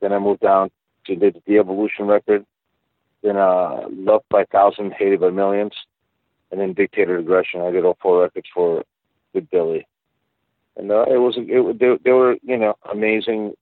Then 0.01 0.13
I 0.13 0.19
moved 0.19 0.41
down 0.41 0.71
to 1.07 1.17
did 1.17 1.43
the 1.47 1.59
Evolution 1.59 2.07
record, 2.07 2.45
then 3.23 3.37
uh, 3.37 3.83
Loved 3.91 4.25
by 4.31 4.45
Thousands, 4.45 4.93
Hated 4.99 5.21
by 5.21 5.31
Millions, 5.31 5.75
and 6.51 6.61
then 6.61 6.75
Dictated 6.75 7.19
Aggression. 7.19 7.61
I 7.61 7.71
did 7.71 7.85
all 7.85 7.99
four 8.01 8.23
records 8.23 8.49
for 8.53 8.85
with 9.33 9.49
Billy, 9.51 9.87
and 10.77 10.91
uh, 10.91 11.05
it 11.09 11.19
was 11.19 11.37
it 11.39 11.79
they, 11.79 11.97
they 12.05 12.13
were 12.13 12.37
you 12.43 12.59
know 12.59 12.75
amazing 12.91 13.55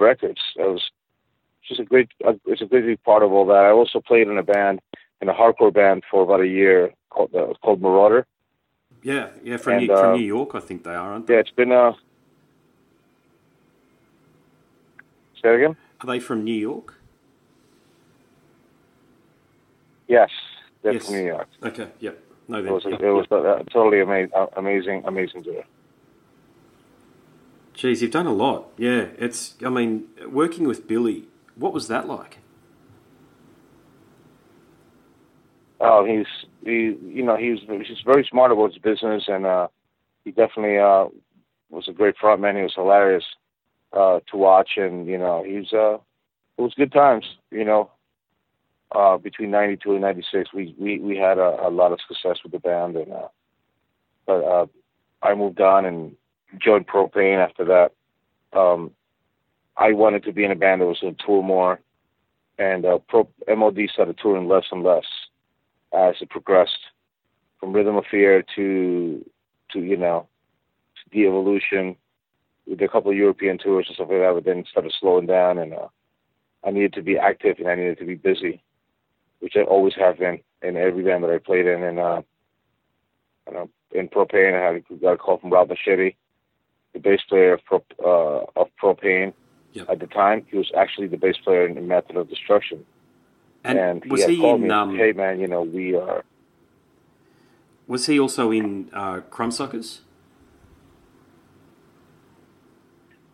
records. 0.00 0.40
It 0.56 0.62
was 0.62 0.90
just 1.66 1.80
a 1.80 1.84
great 1.84 2.08
uh, 2.26 2.34
it's 2.46 2.62
a 2.62 2.66
great 2.66 3.02
part 3.04 3.22
of 3.22 3.32
all 3.32 3.46
that. 3.46 3.64
I 3.64 3.70
also 3.70 4.00
played 4.00 4.28
in 4.28 4.38
a 4.38 4.42
band 4.42 4.80
in 5.20 5.28
a 5.28 5.34
hardcore 5.34 5.72
band 5.72 6.04
for 6.10 6.22
about 6.22 6.40
a 6.40 6.46
year 6.46 6.92
called 7.10 7.34
uh, 7.34 7.54
called 7.62 7.80
Merauder. 7.80 8.24
Yeah, 9.02 9.28
yeah, 9.44 9.56
from, 9.56 9.74
and, 9.74 9.82
New, 9.82 9.96
from 9.96 10.14
uh, 10.14 10.16
New 10.16 10.24
York, 10.24 10.54
I 10.54 10.60
think 10.60 10.82
they 10.82 10.90
are, 10.90 11.12
aren't 11.12 11.26
they? 11.26 11.34
Yeah, 11.34 11.40
it's 11.40 11.50
been 11.50 11.72
uh. 11.72 11.92
Say 15.42 15.54
again. 15.54 15.76
Are 16.00 16.06
they 16.06 16.20
from 16.20 16.44
New 16.44 16.52
York? 16.52 16.94
Yes, 20.08 20.30
they're 20.82 20.94
yes. 20.94 21.06
from 21.06 21.14
New 21.14 21.24
York. 21.24 21.48
Okay, 21.62 21.88
yep. 22.00 22.22
No, 22.48 22.58
it 22.58 22.70
was, 22.70 22.84
it 22.86 23.00
was 23.00 23.26
yep. 23.30 23.68
totally 23.72 24.00
amazing, 24.00 24.30
amazing, 24.56 25.02
amazing 25.04 25.42
tour. 25.42 25.64
Geez, 27.76 28.00
you've 28.00 28.10
done 28.10 28.26
a 28.26 28.32
lot. 28.32 28.70
Yeah, 28.78 29.08
it's. 29.18 29.54
I 29.64 29.68
mean, 29.68 30.06
working 30.26 30.66
with 30.66 30.88
Billy, 30.88 31.24
what 31.56 31.74
was 31.74 31.88
that 31.88 32.08
like? 32.08 32.38
Oh, 35.78 36.06
he's 36.06 36.26
he. 36.64 36.96
You 37.04 37.22
know, 37.22 37.36
he's 37.36 37.58
he's 37.68 38.00
very 38.04 38.26
smart 38.30 38.50
about 38.50 38.72
his 38.72 38.78
business, 38.80 39.24
and 39.28 39.44
uh, 39.44 39.68
he 40.24 40.30
definitely 40.30 40.78
uh, 40.78 41.08
was 41.68 41.86
a 41.86 41.92
great 41.92 42.16
frontman. 42.16 42.56
He 42.56 42.62
was 42.62 42.72
hilarious 42.74 43.24
uh, 43.92 44.20
to 44.30 44.36
watch, 44.38 44.70
and 44.78 45.06
you 45.06 45.18
know, 45.18 45.44
he's 45.46 45.70
uh, 45.74 45.98
it 46.56 46.62
was 46.62 46.72
good 46.78 46.92
times. 46.92 47.26
You 47.50 47.66
know, 47.66 47.90
uh, 48.92 49.18
between 49.18 49.50
'92 49.50 49.92
and 49.92 50.00
'96, 50.00 50.54
we 50.54 50.74
we 50.78 50.98
we 50.98 51.18
had 51.18 51.36
a, 51.36 51.66
a 51.66 51.68
lot 51.68 51.92
of 51.92 51.98
success 52.08 52.38
with 52.42 52.52
the 52.52 52.58
band, 52.58 52.96
and 52.96 53.12
uh, 53.12 53.28
but 54.24 54.42
uh, 54.42 54.66
I 55.22 55.34
moved 55.34 55.60
on 55.60 55.84
and 55.84 56.16
joined 56.60 56.86
Pro-Pain 56.86 57.38
after 57.38 57.64
that. 57.64 57.92
Um, 58.58 58.92
I 59.76 59.92
wanted 59.92 60.24
to 60.24 60.32
be 60.32 60.44
in 60.44 60.50
a 60.50 60.56
band 60.56 60.80
that 60.80 60.86
was 60.86 61.00
going 61.00 61.14
to 61.14 61.24
tour 61.24 61.42
more, 61.42 61.80
and 62.58 62.84
uh, 62.84 62.98
Pro, 63.08 63.28
MOD 63.48 63.78
started 63.92 64.18
touring 64.20 64.48
less 64.48 64.64
and 64.70 64.82
less 64.82 65.04
as 65.92 66.14
it 66.20 66.30
progressed 66.30 66.78
from 67.60 67.72
Rhythm 67.72 67.96
of 67.96 68.04
Fear 68.10 68.44
to 68.56 69.24
to 69.72 69.80
you 69.80 69.96
know 69.96 70.28
to 70.96 71.10
De-Evolution. 71.10 71.96
We 72.66 72.74
did 72.74 72.88
a 72.88 72.92
couple 72.92 73.10
of 73.10 73.16
European 73.16 73.58
tours 73.58 73.86
and 73.88 73.94
stuff 73.94 74.08
like 74.10 74.20
that, 74.20 74.32
but 74.34 74.44
then 74.44 74.64
started 74.70 74.94
slowing 74.98 75.26
down, 75.26 75.58
and 75.58 75.74
uh, 75.74 75.88
I 76.64 76.70
needed 76.70 76.94
to 76.94 77.02
be 77.02 77.18
active 77.18 77.58
and 77.58 77.68
I 77.68 77.74
needed 77.74 77.98
to 77.98 78.06
be 78.06 78.14
busy 78.14 78.62
which 79.40 79.54
I 79.56 79.62
always 79.62 79.94
have 79.94 80.18
been 80.18 80.40
in 80.62 80.76
every 80.76 81.02
band 81.02 81.24
that 81.24 81.30
I 81.30 81.38
played 81.38 81.66
in. 81.66 81.82
And 81.82 81.98
uh, 81.98 82.22
in 83.92 84.08
Pro-Pain, 84.08 84.54
I 84.54 84.72
had 84.72 85.00
got 85.00 85.12
a 85.12 85.16
call 85.16 85.38
from 85.38 85.50
Rob 85.50 85.68
Moschetti, 85.68 86.16
the 86.96 87.10
bass 87.10 87.20
player 87.28 87.52
of, 87.52 87.64
Pro, 87.64 87.84
uh, 88.02 88.60
of 88.60 88.68
Pro-Pain. 88.76 89.32
Yep. 89.72 89.90
At 89.90 90.00
the 90.00 90.06
time, 90.06 90.46
he 90.50 90.56
was 90.56 90.70
actually 90.74 91.08
the 91.08 91.18
bass 91.18 91.36
player 91.44 91.66
in 91.66 91.86
Method 91.86 92.16
of 92.16 92.30
Destruction. 92.30 92.84
And, 93.64 93.78
and 93.78 94.04
he 94.04 94.10
was 94.10 94.22
had 94.22 94.30
he 94.30 94.38
called 94.38 94.62
in? 94.62 94.68
me 94.68 94.74
Um, 94.74 94.96
hey, 94.96 95.12
man, 95.12 95.38
you 95.38 95.46
know, 95.46 95.62
we 95.62 95.94
are. 95.94 96.24
Was 97.86 98.06
he 98.06 98.18
also 98.18 98.50
in 98.50 98.88
uh, 98.94 99.20
Crumbsuckers? 99.30 100.00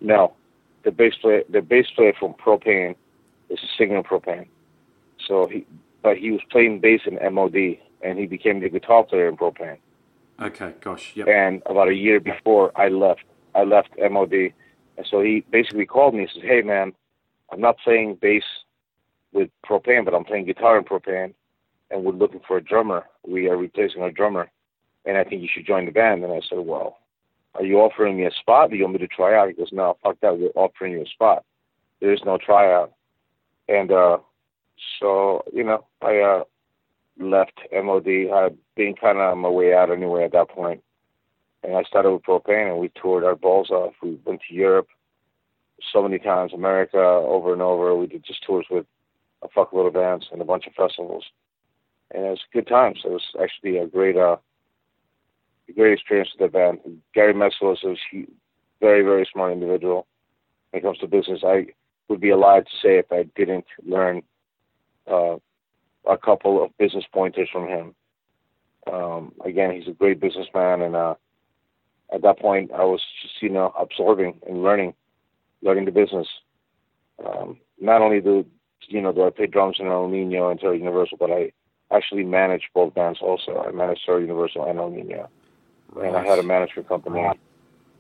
No, 0.01 0.35
the 0.83 0.91
bass 0.91 1.15
player, 1.23 1.45
the 1.49 1.63
bass 1.63 1.87
player 1.95 2.13
from 2.19 2.35
Pro-Pain 2.35 2.97
is 3.49 3.61
a 3.63 3.69
singer 3.79 3.99
in 3.99 4.03
Pro-Pain. 4.03 4.47
So 5.29 5.47
he, 5.47 5.65
but 6.03 6.17
he 6.19 6.33
was 6.33 6.41
playing 6.51 6.81
bass 6.81 7.03
in 7.07 7.15
MOD, 7.33 7.79
and 8.03 8.19
he 8.19 8.27
became 8.27 8.59
the 8.59 8.69
guitar 8.69 9.05
player 9.05 9.29
in 9.29 9.37
Pro-Pain. 9.37 9.77
Okay, 10.41 10.75
gosh, 10.81 11.13
yep. 11.15 11.29
And 11.29 11.63
about 11.67 11.89
a 11.89 11.95
year 11.95 12.19
before 12.19 12.73
I 12.75 12.89
left, 12.89 13.23
I 13.55 13.65
left 13.65 13.91
MOD, 13.99 14.33
and 14.97 15.07
so 15.09 15.21
he 15.21 15.45
basically 15.51 15.87
called 15.87 16.15
me 16.15 16.21
and 16.21 16.31
says, 16.31 16.43
"Hey, 16.43 16.63
man, 16.63 16.93
I'm 17.51 17.61
not 17.61 17.79
playing 17.79 18.17
bass 18.17 18.45
with 19.33 19.51
Pro-Pain, 19.65 20.05
but 20.05 20.15
I'm 20.15 20.25
playing 20.25 20.47
guitar 20.47 20.79
in 20.79 20.85
Pro-Pain, 20.85 21.35
and 21.91 22.05
we're 22.05 22.13
looking 22.13 22.41
for 22.47 22.57
a 22.57 22.63
drummer. 22.63 23.07
We 23.27 23.49
are 23.49 23.57
replacing 23.57 24.03
our 24.03 24.11
drummer, 24.11 24.51
and 25.05 25.17
I 25.17 25.25
think 25.25 25.43
you 25.43 25.49
should 25.53 25.67
join 25.67 25.87
the 25.87 25.93
band." 25.93 26.25
And 26.25 26.33
I 26.33 26.41
said, 26.49 26.59
"Well, 26.59 26.99
are 27.55 27.65
you 27.65 27.79
offering 27.79 28.17
me 28.17 28.27
a 28.27 28.31
spot? 28.31 28.71
Do 28.71 28.77
you 28.77 28.85
want 28.85 28.95
me 28.95 29.01
to 29.01 29.09
try 29.09 29.37
out?" 29.37 29.49
He 29.49 29.55
goes, 29.55 29.73
"No, 29.73 29.97
fuck 30.03 30.19
that. 30.21 30.39
We're 30.39 30.49
offering 30.55 30.93
you 30.93 31.03
a 31.03 31.07
spot. 31.07 31.45
There 32.01 32.13
is 32.13 32.25
no 32.25 32.39
tryout." 32.39 32.93
And 33.69 33.93
uh, 33.93 34.19
so, 34.99 35.45
you 35.53 35.65
know, 35.65 35.85
I 36.01 36.19
uh, 36.19 36.45
left 37.19 37.61
MOD. 37.73 38.09
I'd 38.09 38.57
been 38.77 38.95
kind 38.95 39.19
of 39.19 39.33
on 39.33 39.39
my 39.39 39.49
way 39.49 39.75
out 39.75 39.91
anyway 39.91 40.25
at 40.25 40.33
that 40.33 40.49
point. 40.49 40.83
And 41.63 41.77
I 41.77 41.83
started 41.85 42.11
with 42.11 42.23
Pro-Pain 42.23 42.69
and 42.69 42.79
we 42.79 42.91
toured 43.01 43.25
our 43.25 43.37
balls 43.37 43.71
off. 43.71 43.95
We 44.03 44.19
went 44.25 44.41
to 44.49 44.55
Europe 44.55 44.89
so 45.93 46.03
many 46.03 46.19
times, 46.19 46.53
America 46.53 46.99
over 46.99 47.53
and 47.53 47.63
over. 47.63 47.95
We 47.95 48.07
did 48.07 48.25
just 48.25 48.43
tours 48.45 48.67
with 48.71 48.87
a 49.43 49.49
fuckload 49.49 49.89
of 49.89 49.95
bands 49.95 50.27
and 50.33 50.41
a 50.41 50.45
bunch 50.45 50.67
of 50.67 50.75
festivals. 50.75 51.25
And 52.13 52.25
it 52.25 52.31
was 52.31 52.41
good 52.53 52.67
times. 52.67 53.01
It 53.05 53.11
was 53.11 53.25
actually 53.41 53.79
a 53.79 53.87
great, 53.87 54.17
uh, 54.17 54.37
a 55.69 55.73
great 55.73 55.95
experience 55.95 56.31
with 56.37 56.51
the 56.51 56.59
band. 56.59 56.81
Gary 57.15 57.35
Meskil 57.35 57.73
is 57.73 57.85
a 57.85 58.27
very, 58.81 59.03
very 59.03 59.29
smart 59.33 59.53
individual 59.53 60.07
when 60.71 60.81
it 60.81 60.85
comes 60.85 60.99
to 60.99 61.07
business. 61.07 61.41
I 61.45 61.67
would 62.09 62.21
be 62.21 62.31
a 62.31 62.37
alive 62.37 62.65
to 62.65 62.71
say 62.83 62.99
if 62.99 63.11
I 63.11 63.25
didn't 63.37 63.65
learn 63.85 64.23
uh, 65.11 65.37
a 66.07 66.19
couple 66.19 66.63
of 66.63 66.77
business 66.79 67.05
pointers 67.13 67.49
from 67.51 67.69
him. 67.69 67.95
Um, 68.93 69.33
again, 69.45 69.73
he's 69.73 69.89
a 69.89 69.93
great 69.93 70.21
businessman, 70.21 70.83
and 70.83 70.97
uh, 70.97 71.15
at 72.13 72.23
that 72.23 72.39
point, 72.39 72.71
I 72.73 72.85
was 72.85 73.01
just 73.23 73.43
you 73.43 73.49
know 73.49 73.73
absorbing 73.79 74.41
and 74.47 74.63
learning, 74.63 74.95
learning 75.63 75.87
the 75.87 75.91
business. 75.91 76.29
Um, 77.25 77.59
not 77.81 78.03
only 78.03 78.21
do 78.21 78.45
you 78.89 79.01
know 79.01 79.13
do 79.13 79.27
I 79.27 79.31
play 79.31 79.47
drums 79.47 79.77
in 79.79 79.87
El 79.87 80.09
Nino 80.09 80.51
and 80.51 80.61
Terror 80.61 80.75
Universal, 80.75 81.19
but 81.19 81.31
I 81.31 81.53
actually 81.91 82.25
manage 82.25 82.69
both 82.75 82.95
bands 82.95 83.21
also. 83.21 83.65
I 83.67 83.73
manage 83.73 84.01
Terror 84.05 84.21
Universal 84.21 84.67
and 84.67 84.79
El 84.79 84.91
Nino, 84.91 85.29
right. 85.93 86.09
and 86.09 86.17
I 86.17 86.25
had 86.25 86.39
a 86.39 86.43
management 86.43 86.89
company 86.89 87.27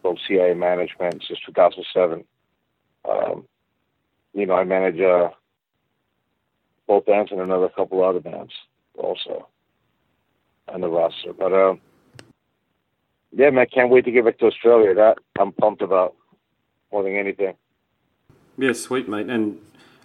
called 0.02 0.20
CIA 0.26 0.54
Management 0.54 1.22
since 1.26 1.38
2007. 1.46 2.24
Um, 3.08 3.44
you 4.34 4.46
know, 4.46 4.54
I 4.54 4.64
manage 4.64 5.00
uh, 5.00 5.30
both 6.86 7.06
bands 7.06 7.30
and 7.30 7.40
another 7.40 7.68
couple 7.68 8.04
other 8.04 8.20
bands 8.20 8.52
also 8.96 9.48
on 10.68 10.80
the 10.80 10.88
roster. 10.88 11.32
But 11.32 11.52
uh, 11.52 11.74
yeah, 13.32 13.50
man, 13.50 13.66
can't 13.72 13.90
wait 13.90 14.04
to 14.04 14.10
get 14.10 14.24
back 14.24 14.38
to 14.38 14.46
Australia. 14.46 14.94
That 14.94 15.18
I'm 15.38 15.52
pumped 15.52 15.82
about 15.82 16.14
more 16.92 17.02
than 17.02 17.16
anything. 17.16 17.54
Yeah, 18.58 18.72
sweet, 18.74 19.08
mate. 19.08 19.28
And 19.28 19.58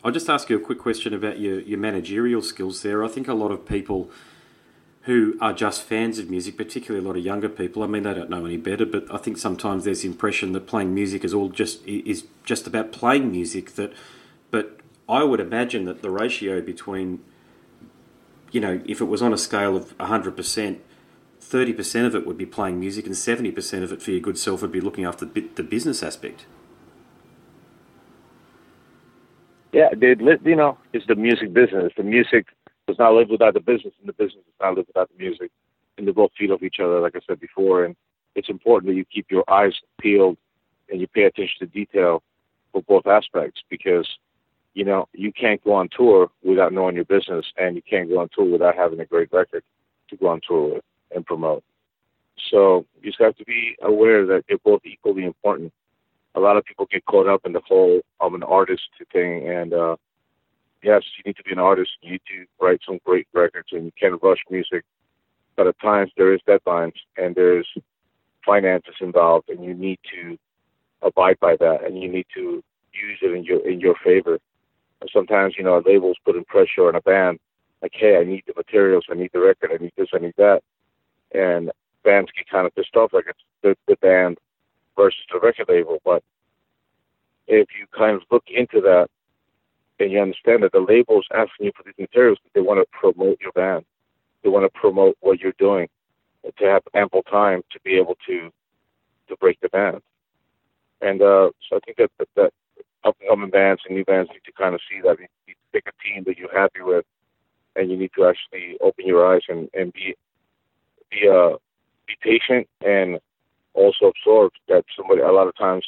I'll 0.04 0.12
just 0.12 0.30
ask 0.30 0.50
you 0.50 0.56
a 0.56 0.60
quick 0.60 0.80
question 0.80 1.13
about 1.13 1.40
your, 1.40 1.60
your 1.60 1.78
managerial 1.78 2.42
skills 2.42 2.82
there. 2.82 3.04
I 3.04 3.10
think 3.10 3.28
a 3.28 3.34
lot 3.34 3.52
of 3.52 3.66
people 3.66 4.10
who 5.02 5.38
are 5.42 5.54
just 5.54 5.84
fans 5.84 6.20
of 6.20 6.30
music, 6.30 6.58
particularly 6.58 7.04
a 7.04 7.08
lot 7.08 7.18
of 7.18 7.24
younger 7.24 7.50
people, 7.50 7.84
I 7.84 7.88
mean, 7.88 8.04
they 8.04 8.13
don't 8.13 8.30
know 8.30 8.46
any 8.46 8.58
better, 8.58 8.86
but 8.86 9.06
I 9.13 9.18
think 9.18 9.38
sometimes 9.38 9.86
there's 9.86 10.02
the 10.02 10.08
impression 10.08 10.54
that 10.54 10.68
playing 10.68 10.94
music 10.94 11.24
is 11.24 11.34
all 11.34 11.50
just 11.50 11.86
is 11.86 12.26
just 12.44 12.68
about 12.68 12.92
playing 12.92 13.32
music. 13.32 13.76
That, 13.76 13.94
but 14.52 14.80
I 15.10 15.24
would 15.24 15.40
imagine 15.40 15.86
that 15.86 16.02
the 16.02 16.10
ratio 16.10 16.62
between, 16.62 17.22
you 18.52 18.62
know, 18.62 18.82
if 18.86 19.02
it 19.02 19.06
was 19.06 19.22
on 19.22 19.34
a 19.34 19.38
scale 19.38 19.76
of 19.76 19.98
100%, 19.98 20.80
30% 21.50 22.06
of 22.06 22.16
it 22.16 22.26
would 22.26 22.38
be 22.38 22.46
playing 22.46 22.80
music 22.80 23.06
and 23.06 23.16
70% 23.16 23.84
of 23.84 23.92
it 23.92 24.02
for 24.02 24.12
your 24.12 24.20
good 24.20 24.38
self 24.38 24.62
would 24.62 24.72
be 24.72 24.82
looking 24.82 25.06
after 25.06 25.26
the 25.26 25.64
business 25.64 26.04
aspect. 26.04 26.46
Yeah, 29.74 29.90
dude, 29.98 30.22
you 30.44 30.56
know, 30.56 30.78
it's 30.94 31.06
the 31.08 31.16
music 31.16 31.54
business. 31.54 31.94
The 31.96 32.04
music 32.04 32.48
does 32.88 32.98
not 32.98 33.14
live 33.14 33.30
without 33.30 33.54
the 33.54 33.60
business, 33.60 33.94
and 34.00 34.08
the 34.08 34.14
business 34.14 34.44
does 34.46 34.60
not 34.62 34.76
live 34.76 34.88
without 34.88 35.10
the 35.10 35.24
music. 35.24 35.52
And 35.98 36.08
they 36.08 36.12
both 36.12 36.32
feed 36.38 36.52
off 36.52 36.64
each 36.64 36.80
other, 36.82 37.00
like 37.00 37.16
I 37.16 37.20
said 37.28 37.40
before. 37.40 37.86
And 37.86 37.96
it's 38.36 38.50
important 38.50 38.92
that 38.92 38.98
you 38.98 39.06
keep 39.06 39.30
your 39.30 39.44
eyes 39.50 39.74
peeled 40.00 40.38
and 40.90 41.02
you 41.02 41.08
pay 41.08 41.24
attention 41.24 41.60
to 41.60 41.66
detail 41.66 42.24
for 42.72 42.82
both 42.82 43.08
aspects 43.08 43.62
because 43.70 44.08
you 44.78 44.86
know, 44.86 45.08
you 45.12 45.34
can't 45.34 45.64
go 45.64 45.74
on 45.74 45.90
tour 45.90 46.30
without 46.44 46.72
knowing 46.72 46.96
your 46.96 47.04
business, 47.04 47.48
and 47.58 47.76
you 47.76 47.82
can't 47.82 48.10
go 48.10 48.20
on 48.20 48.30
tour 48.32 48.46
without 48.46 48.76
having 48.76 49.00
a 49.00 49.06
great 49.06 49.34
record 49.34 49.64
to 50.08 50.16
go 50.16 50.28
on 50.28 50.40
tour 50.48 50.76
with 50.76 50.84
and 51.13 51.26
promote. 51.26 51.63
So 52.52 52.86
you 53.02 53.12
just 53.12 53.22
have 53.22 53.36
to 53.38 53.46
be 53.46 53.76
aware 53.82 54.26
that 54.26 54.46
they're 54.48 54.58
both 54.63 54.82
equally 54.86 55.26
important. 55.26 55.74
A 56.36 56.39
lot 56.39 56.58
of 56.58 56.65
people 56.65 56.88
get 56.91 57.06
caught 57.06 57.28
up 57.28 57.41
in 57.46 57.54
the 57.54 57.62
whole 57.67 58.02
I'm 58.22 58.36
an 58.36 58.43
artist 58.43 58.89
thing, 59.12 59.48
and 59.50 59.74
uh, 59.74 59.96
yes, 60.84 61.04
you 61.17 61.24
need 61.26 61.38
to 61.38 61.43
be 61.43 61.52
an 61.52 61.60
artist. 61.60 61.91
You 62.02 62.12
need 62.12 62.22
to 62.28 62.46
write 62.63 62.82
some 62.86 63.00
great 63.04 63.28
records, 63.34 63.70
and 63.72 63.86
you 63.86 63.91
can't 64.00 64.22
rush 64.22 64.39
music. 64.50 64.84
But 65.56 65.67
at 65.67 65.80
times 65.80 66.12
there 66.15 66.34
is 66.34 66.41
deadlines, 66.48 66.93
and 67.17 67.34
there's 67.34 67.67
finances 68.46 68.96
involved, 69.02 69.50
and 69.50 69.63
you 69.63 69.74
need 69.74 70.00
to 70.13 70.38
abide 71.02 71.39
by 71.39 71.56
that, 71.60 71.84
and 71.84 72.00
you 72.00 72.08
need 72.08 72.28
to 72.36 72.63
use 72.93 73.20
it 73.22 73.36
in 73.36 73.43
your 73.43 73.67
in 73.67 73.80
your 73.80 73.96
favor 74.04 74.39
sometimes 75.12 75.56
you 75.58 75.63
know 75.63 75.82
labels 75.86 76.17
putting 76.26 76.46
pressure 76.46 76.88
on 76.88 76.96
a 76.96 77.02
band, 77.02 77.39
like, 77.82 77.91
hey, 77.93 78.17
I 78.17 78.24
need 78.24 78.43
the 78.48 78.54
materials, 78.56 79.06
I 79.10 79.15
need 79.15 79.32
the 79.34 79.39
record, 79.39 79.72
I 79.74 79.82
need 79.82 79.93
this, 79.98 80.10
I 80.13 80.20
need 80.20 80.34
that, 80.38 80.62
and 81.34 81.72
bands 82.04 82.32
get 82.36 82.50
kind 82.50 82.66
of 82.66 82.76
pissed 82.76 82.96
off, 82.96 83.13
like 83.13 83.26
it's 83.28 83.40
the, 83.62 83.76
the 83.88 83.98
band 83.98 84.38
versus 84.96 85.22
the 85.32 85.40
record 85.40 85.68
label. 85.70 86.00
But 86.04 86.24
if 87.48 87.68
you 87.78 87.86
kind 87.98 88.16
of 88.16 88.24
look 88.32 88.46
into 88.48 88.82
that 88.82 89.08
and 90.00 90.12
you 90.12 90.22
understand 90.22 90.63
that 90.63 90.72
the 90.72 90.80
label's 90.80 91.26
asking 91.34 91.68
you 91.68 91.72
for 91.76 91.84
these 91.84 91.98
materials, 92.00 92.38
they 92.54 92.62
want 92.62 92.80
to 92.80 92.86
promote 92.92 93.40
your 93.42 93.52
band, 93.54 93.86
they 94.44 94.50
want 94.50 94.66
to 94.66 94.80
promote 94.80 95.18
what 95.22 95.40
you're 95.40 95.54
doing, 95.58 95.88
to 96.58 96.66
have 96.66 96.84
ample 96.94 97.24
time 97.24 97.62
to 97.72 97.80
be 97.82 97.96
able 97.96 98.18
to 98.28 98.52
to 99.28 99.36
break 99.38 99.60
the 99.60 99.70
band. 99.70 100.02
And 101.02 101.22
uh, 101.22 101.50
so 101.68 101.76
I 101.76 101.80
think 101.86 101.98
that 101.98 102.12
that, 102.18 102.30
that 102.36 102.54
up 103.04 103.18
and 103.20 103.30
coming 103.30 103.50
bands 103.50 103.82
and 103.86 103.96
new 103.96 104.06
bands 104.06 104.30
need 104.32 104.44
to 104.46 104.52
kind 104.54 104.74
of 104.74 104.82
see 104.90 105.02
that 105.02 105.20
you 105.20 105.28
need 105.48 105.54
to 105.54 105.72
pick 105.74 105.86
a 105.88 106.04
team 106.04 106.24
that 106.26 106.38
you're 106.38 106.58
happy 106.58 106.82
with, 106.82 107.06
and 107.76 107.92
you 107.92 107.98
need 107.98 108.12
to 108.16 108.26
actually 108.26 108.78
open 108.82 109.06
your 109.06 109.26
eyes 109.26 109.42
and 109.50 109.70
and 109.74 109.92
be 109.94 110.16
be 111.10 111.28
uh 111.28 111.56
be 112.08 112.15
patient 112.22 112.67
and 112.86 113.20
also 113.74 114.12
absorb 114.12 114.52
that 114.67 114.84
somebody 114.96 115.22
a 115.22 115.32
lot 115.32 115.48
of 115.48 115.56
times 115.58 115.86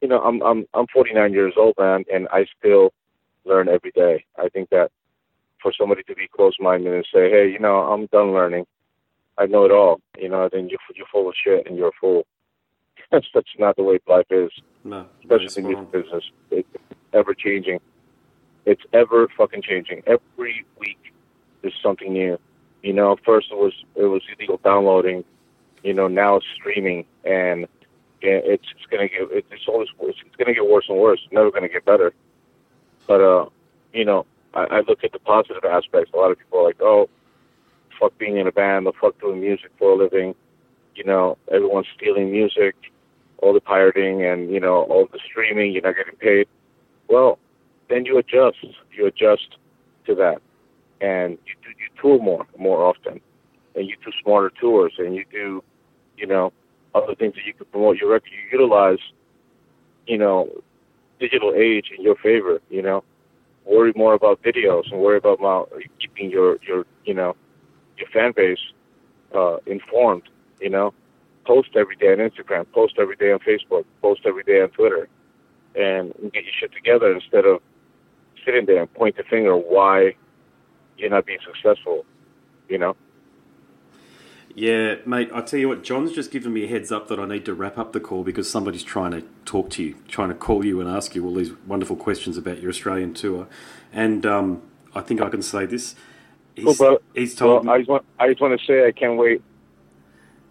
you 0.00 0.08
know 0.08 0.20
i'm 0.20 0.42
i'm 0.42 0.64
i'm 0.74 0.86
49 0.92 1.32
years 1.32 1.54
old 1.56 1.74
man 1.78 2.04
and 2.12 2.28
i 2.32 2.44
still 2.58 2.92
learn 3.44 3.68
every 3.68 3.90
day. 3.90 4.24
I 4.38 4.48
think 4.48 4.70
that 4.70 4.90
for 5.60 5.72
somebody 5.78 6.02
to 6.04 6.14
be 6.14 6.28
close 6.34 6.56
minded 6.60 6.92
and 6.92 7.06
say 7.12 7.30
hey 7.30 7.50
you 7.50 7.58
know 7.58 7.80
i'm 7.80 8.06
done 8.06 8.32
learning. 8.32 8.66
I 9.38 9.46
know 9.46 9.64
it 9.64 9.72
all 9.72 10.00
you 10.18 10.28
know 10.28 10.48
then 10.52 10.68
you're 10.68 10.78
you're 10.94 11.06
full 11.12 11.28
of 11.28 11.34
shit 11.42 11.66
and 11.66 11.76
you're 11.76 11.88
a 11.88 11.98
fool. 12.00 12.26
That's 13.10 13.26
that's 13.34 13.48
not 13.58 13.76
the 13.76 13.82
way 13.82 13.98
life 14.08 14.26
is. 14.30 14.50
No, 14.84 15.06
especially 15.20 15.64
in 15.64 15.70
this 15.70 16.02
business. 16.02 16.24
It's 16.50 16.68
ever 17.12 17.34
changing. 17.34 17.78
It's 18.64 18.82
ever 18.94 19.28
fucking 19.36 19.62
changing. 19.62 20.02
Every 20.06 20.64
week 20.78 20.98
there's 21.60 21.74
something 21.82 22.12
new 22.12 22.38
you 22.82 22.92
know 22.92 23.16
first 23.24 23.48
it 23.50 23.56
was 23.56 23.72
it 23.96 24.04
was 24.04 24.22
illegal 24.36 24.60
downloading 24.62 25.24
you 25.82 25.92
know, 25.92 26.08
now 26.08 26.36
it's 26.36 26.46
streaming, 26.54 27.04
and 27.24 27.66
it's 28.20 28.64
it's 28.70 28.86
gonna 28.90 29.08
get 29.08 29.28
it's 29.30 29.66
always 29.66 29.88
it's, 30.00 30.18
gonna 30.38 30.54
get 30.54 30.68
worse 30.68 30.86
and 30.88 30.98
worse. 30.98 31.20
It's 31.24 31.32
never 31.32 31.50
gonna 31.50 31.68
get 31.68 31.84
better. 31.84 32.12
But 33.06 33.20
uh, 33.20 33.46
you 33.92 34.04
know, 34.04 34.26
I, 34.54 34.64
I 34.64 34.80
look 34.80 35.02
at 35.02 35.12
the 35.12 35.18
positive 35.18 35.64
aspects. 35.64 36.12
A 36.14 36.16
lot 36.16 36.30
of 36.30 36.38
people 36.38 36.60
are 36.60 36.64
like, 36.64 36.80
oh, 36.80 37.08
fuck 37.98 38.16
being 38.18 38.36
in 38.36 38.46
a 38.46 38.52
band, 38.52 38.86
the 38.86 38.92
fuck 38.92 39.20
doing 39.20 39.40
music 39.40 39.70
for 39.78 39.92
a 39.92 39.96
living. 39.96 40.34
You 40.94 41.04
know, 41.04 41.36
everyone's 41.50 41.86
stealing 41.96 42.30
music, 42.30 42.76
all 43.38 43.52
the 43.52 43.60
pirating, 43.60 44.24
and 44.24 44.52
you 44.52 44.60
know, 44.60 44.84
all 44.84 45.08
the 45.10 45.18
streaming. 45.24 45.72
You're 45.72 45.82
not 45.82 45.96
getting 45.96 46.16
paid. 46.16 46.46
Well, 47.08 47.38
then 47.88 48.04
you 48.04 48.18
adjust. 48.18 48.58
You 48.92 49.06
adjust 49.06 49.56
to 50.06 50.14
that, 50.14 50.42
and 51.02 51.36
you 51.46 51.54
do, 51.62 51.68
you 51.70 51.88
tour 52.00 52.22
more 52.22 52.46
more 52.58 52.84
often, 52.84 53.20
and 53.74 53.88
you 53.88 53.96
do 54.04 54.12
smarter 54.22 54.50
tours, 54.60 54.94
and 54.98 55.14
you 55.14 55.24
do 55.30 55.62
you 56.16 56.26
know, 56.26 56.52
other 56.94 57.14
things 57.14 57.34
that 57.34 57.44
you 57.44 57.52
can 57.52 57.66
promote 57.66 57.96
your 57.96 58.10
record. 58.10 58.30
You 58.30 58.58
utilize, 58.58 58.98
you 60.06 60.18
know, 60.18 60.48
digital 61.18 61.52
age 61.56 61.86
in 61.96 62.02
your 62.04 62.16
favor. 62.16 62.60
You 62.70 62.82
know, 62.82 63.04
worry 63.64 63.92
more 63.96 64.14
about 64.14 64.42
videos 64.42 64.90
and 64.90 65.00
worry 65.00 65.18
about, 65.18 65.40
about 65.40 65.72
keeping 66.00 66.30
your 66.30 66.58
your 66.66 66.84
you 67.04 67.14
know 67.14 67.34
your 67.98 68.08
fan 68.12 68.32
base 68.34 68.58
uh, 69.34 69.56
informed. 69.66 70.22
You 70.60 70.70
know, 70.70 70.94
post 71.44 71.70
every 71.74 71.96
day 71.96 72.12
on 72.12 72.18
Instagram, 72.18 72.66
post 72.72 72.94
every 73.00 73.16
day 73.16 73.32
on 73.32 73.40
Facebook, 73.40 73.84
post 74.00 74.22
every 74.24 74.44
day 74.44 74.62
on 74.62 74.68
Twitter, 74.70 75.08
and 75.74 76.12
get 76.32 76.44
your 76.44 76.52
shit 76.60 76.72
together 76.72 77.12
instead 77.12 77.46
of 77.46 77.60
sitting 78.44 78.66
there 78.66 78.80
and 78.82 78.94
point 78.94 79.16
the 79.16 79.24
finger 79.24 79.56
why 79.56 80.14
you're 81.02 81.10
not 81.10 81.26
being 81.26 81.38
successful. 81.44 82.06
You 82.68 82.78
know. 82.78 82.96
Yeah, 84.54 84.96
mate, 85.06 85.30
I 85.32 85.40
tell 85.40 85.58
you 85.58 85.68
what, 85.68 85.82
John's 85.82 86.12
just 86.12 86.30
given 86.30 86.52
me 86.52 86.64
a 86.64 86.66
heads 86.66 86.92
up 86.92 87.08
that 87.08 87.18
I 87.18 87.24
need 87.24 87.46
to 87.46 87.54
wrap 87.54 87.78
up 87.78 87.92
the 87.92 88.00
call 88.00 88.22
because 88.22 88.50
somebody's 88.50 88.82
trying 88.82 89.12
to 89.12 89.22
talk 89.46 89.70
to 89.70 89.82
you, 89.82 89.96
trying 90.08 90.28
to 90.28 90.34
call 90.34 90.64
you 90.64 90.78
and 90.80 90.90
ask 90.90 91.14
you 91.14 91.24
all 91.24 91.34
these 91.34 91.52
wonderful 91.66 91.96
questions 91.96 92.36
about 92.36 92.60
your 92.60 92.68
Australian 92.68 93.14
tour. 93.14 93.48
And 93.92 94.26
um, 94.26 94.62
I 94.94 95.00
think 95.00 95.22
I 95.22 95.30
can 95.30 95.40
say 95.40 95.64
this. 95.64 95.94
He's, 96.54 96.78
well, 96.78 96.98
but, 96.98 97.02
he's 97.14 97.34
told 97.34 97.64
well, 97.64 97.74
I, 97.74 97.78
just 97.78 97.88
want, 97.88 98.04
I 98.18 98.28
just 98.28 98.42
want 98.42 98.60
to 98.60 98.66
say 98.66 98.86
I 98.86 98.92
can't 98.92 99.16
wait. 99.16 99.42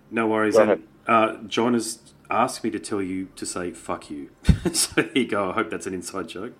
No 0.09 0.27
worries. 0.27 0.55
And, 0.55 0.83
uh, 1.05 1.37
John 1.45 1.75
has 1.75 1.99
asked 2.31 2.63
me 2.63 2.71
to 2.71 2.79
tell 2.79 3.03
you 3.03 3.29
to 3.35 3.45
say 3.45 3.71
fuck 3.71 4.09
you. 4.09 4.31
so 4.73 5.01
there 5.01 5.11
you 5.13 5.27
go. 5.27 5.51
I 5.51 5.53
hope 5.53 5.69
that's 5.69 5.85
an 5.85 5.93
inside 5.93 6.27
joke. 6.27 6.53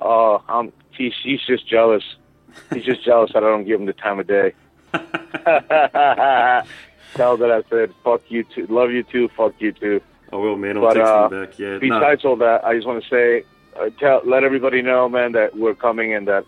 Oh, 0.00 0.42
um, 0.48 0.72
he's, 0.96 1.12
he's 1.22 1.40
just 1.46 1.68
jealous. 1.68 2.02
He's 2.72 2.84
just 2.84 3.04
jealous 3.04 3.32
that 3.32 3.42
I 3.44 3.48
don't 3.48 3.64
give 3.64 3.80
him 3.80 3.86
the 3.86 3.92
time 3.92 4.18
of 4.20 4.26
day. 4.26 4.52
Tell 7.14 7.36
that 7.36 7.50
I 7.50 7.62
said 7.68 7.92
fuck 8.04 8.22
you 8.28 8.44
too, 8.44 8.66
love 8.68 8.90
you 8.90 9.02
too, 9.02 9.28
fuck 9.36 9.54
you 9.58 9.72
too. 9.72 10.00
I 10.32 10.36
will, 10.36 10.56
man. 10.56 10.78
I'll 10.78 10.82
but, 10.82 10.94
text 10.94 11.10
uh, 11.10 11.28
back. 11.28 11.58
Yeah. 11.58 11.78
Besides 11.78 12.24
no. 12.24 12.30
all 12.30 12.36
that, 12.36 12.64
I 12.64 12.74
just 12.74 12.86
want 12.86 13.02
to 13.02 13.08
say, 13.10 13.44
uh, 13.78 13.90
tell, 13.98 14.22
let 14.24 14.44
everybody 14.44 14.80
know, 14.80 15.08
man, 15.08 15.32
that 15.32 15.56
we're 15.56 15.74
coming 15.74 16.14
and 16.14 16.26
that 16.26 16.46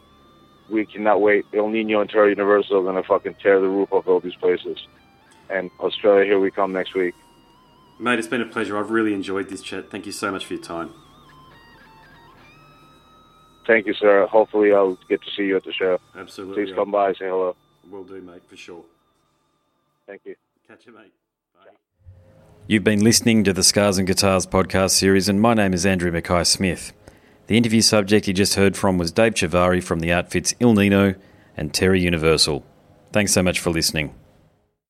we 0.70 0.86
cannot 0.86 1.20
wait. 1.20 1.44
Ill 1.52 1.68
Nino 1.68 2.00
and 2.00 2.08
Terror 2.08 2.30
Universal 2.30 2.78
are 2.78 2.84
gonna 2.84 3.02
fucking 3.02 3.34
tear 3.42 3.60
the 3.60 3.68
roof 3.68 3.92
off 3.92 4.08
all 4.08 4.20
these 4.20 4.36
places. 4.36 4.86
And 5.50 5.70
Australia, 5.80 6.24
here 6.24 6.40
we 6.40 6.50
come 6.50 6.72
next 6.72 6.94
week. 6.94 7.14
Mate, 7.98 8.18
it's 8.18 8.28
been 8.28 8.40
a 8.40 8.46
pleasure. 8.46 8.78
I've 8.78 8.90
really 8.90 9.14
enjoyed 9.14 9.50
this 9.50 9.62
chat. 9.62 9.90
Thank 9.90 10.06
you 10.06 10.12
so 10.12 10.32
much 10.32 10.46
for 10.46 10.54
your 10.54 10.62
time. 10.62 10.92
Thank 13.66 13.86
you, 13.86 13.94
sir. 13.94 14.26
Hopefully, 14.26 14.72
I'll 14.72 14.98
get 15.08 15.22
to 15.22 15.30
see 15.30 15.44
you 15.44 15.56
at 15.56 15.64
the 15.64 15.72
show. 15.72 15.98
Absolutely. 16.16 16.64
Please 16.64 16.74
come 16.74 16.90
by, 16.90 17.12
say 17.12 17.26
hello. 17.26 17.56
Will 17.90 18.04
do, 18.04 18.20
mate, 18.20 18.42
for 18.48 18.56
sure. 18.56 18.84
Thank 20.06 20.22
you. 20.24 20.36
Catch 20.68 20.86
you, 20.86 20.94
mate. 20.94 21.12
Bye. 21.54 21.72
You've 22.66 22.84
been 22.84 23.02
listening 23.02 23.44
to 23.44 23.52
the 23.52 23.62
Scars 23.62 23.98
and 23.98 24.06
Guitars 24.06 24.46
podcast 24.46 24.90
series, 24.90 25.28
and 25.28 25.40
my 25.40 25.54
name 25.54 25.72
is 25.72 25.86
Andrew 25.86 26.10
Mackay 26.10 26.44
Smith. 26.44 26.92
The 27.46 27.56
interview 27.56 27.82
subject 27.82 28.26
you 28.26 28.34
just 28.34 28.54
heard 28.54 28.76
from 28.76 28.96
was 28.96 29.12
Dave 29.12 29.34
Chavarri 29.34 29.82
from 29.82 30.00
the 30.00 30.12
outfits 30.12 30.54
Ill 30.60 30.74
Nino 30.74 31.14
and 31.56 31.72
Terror 31.72 31.94
Universal. 31.94 32.64
Thanks 33.12 33.32
so 33.32 33.42
much 33.42 33.60
for 33.60 33.70
listening. 33.70 34.14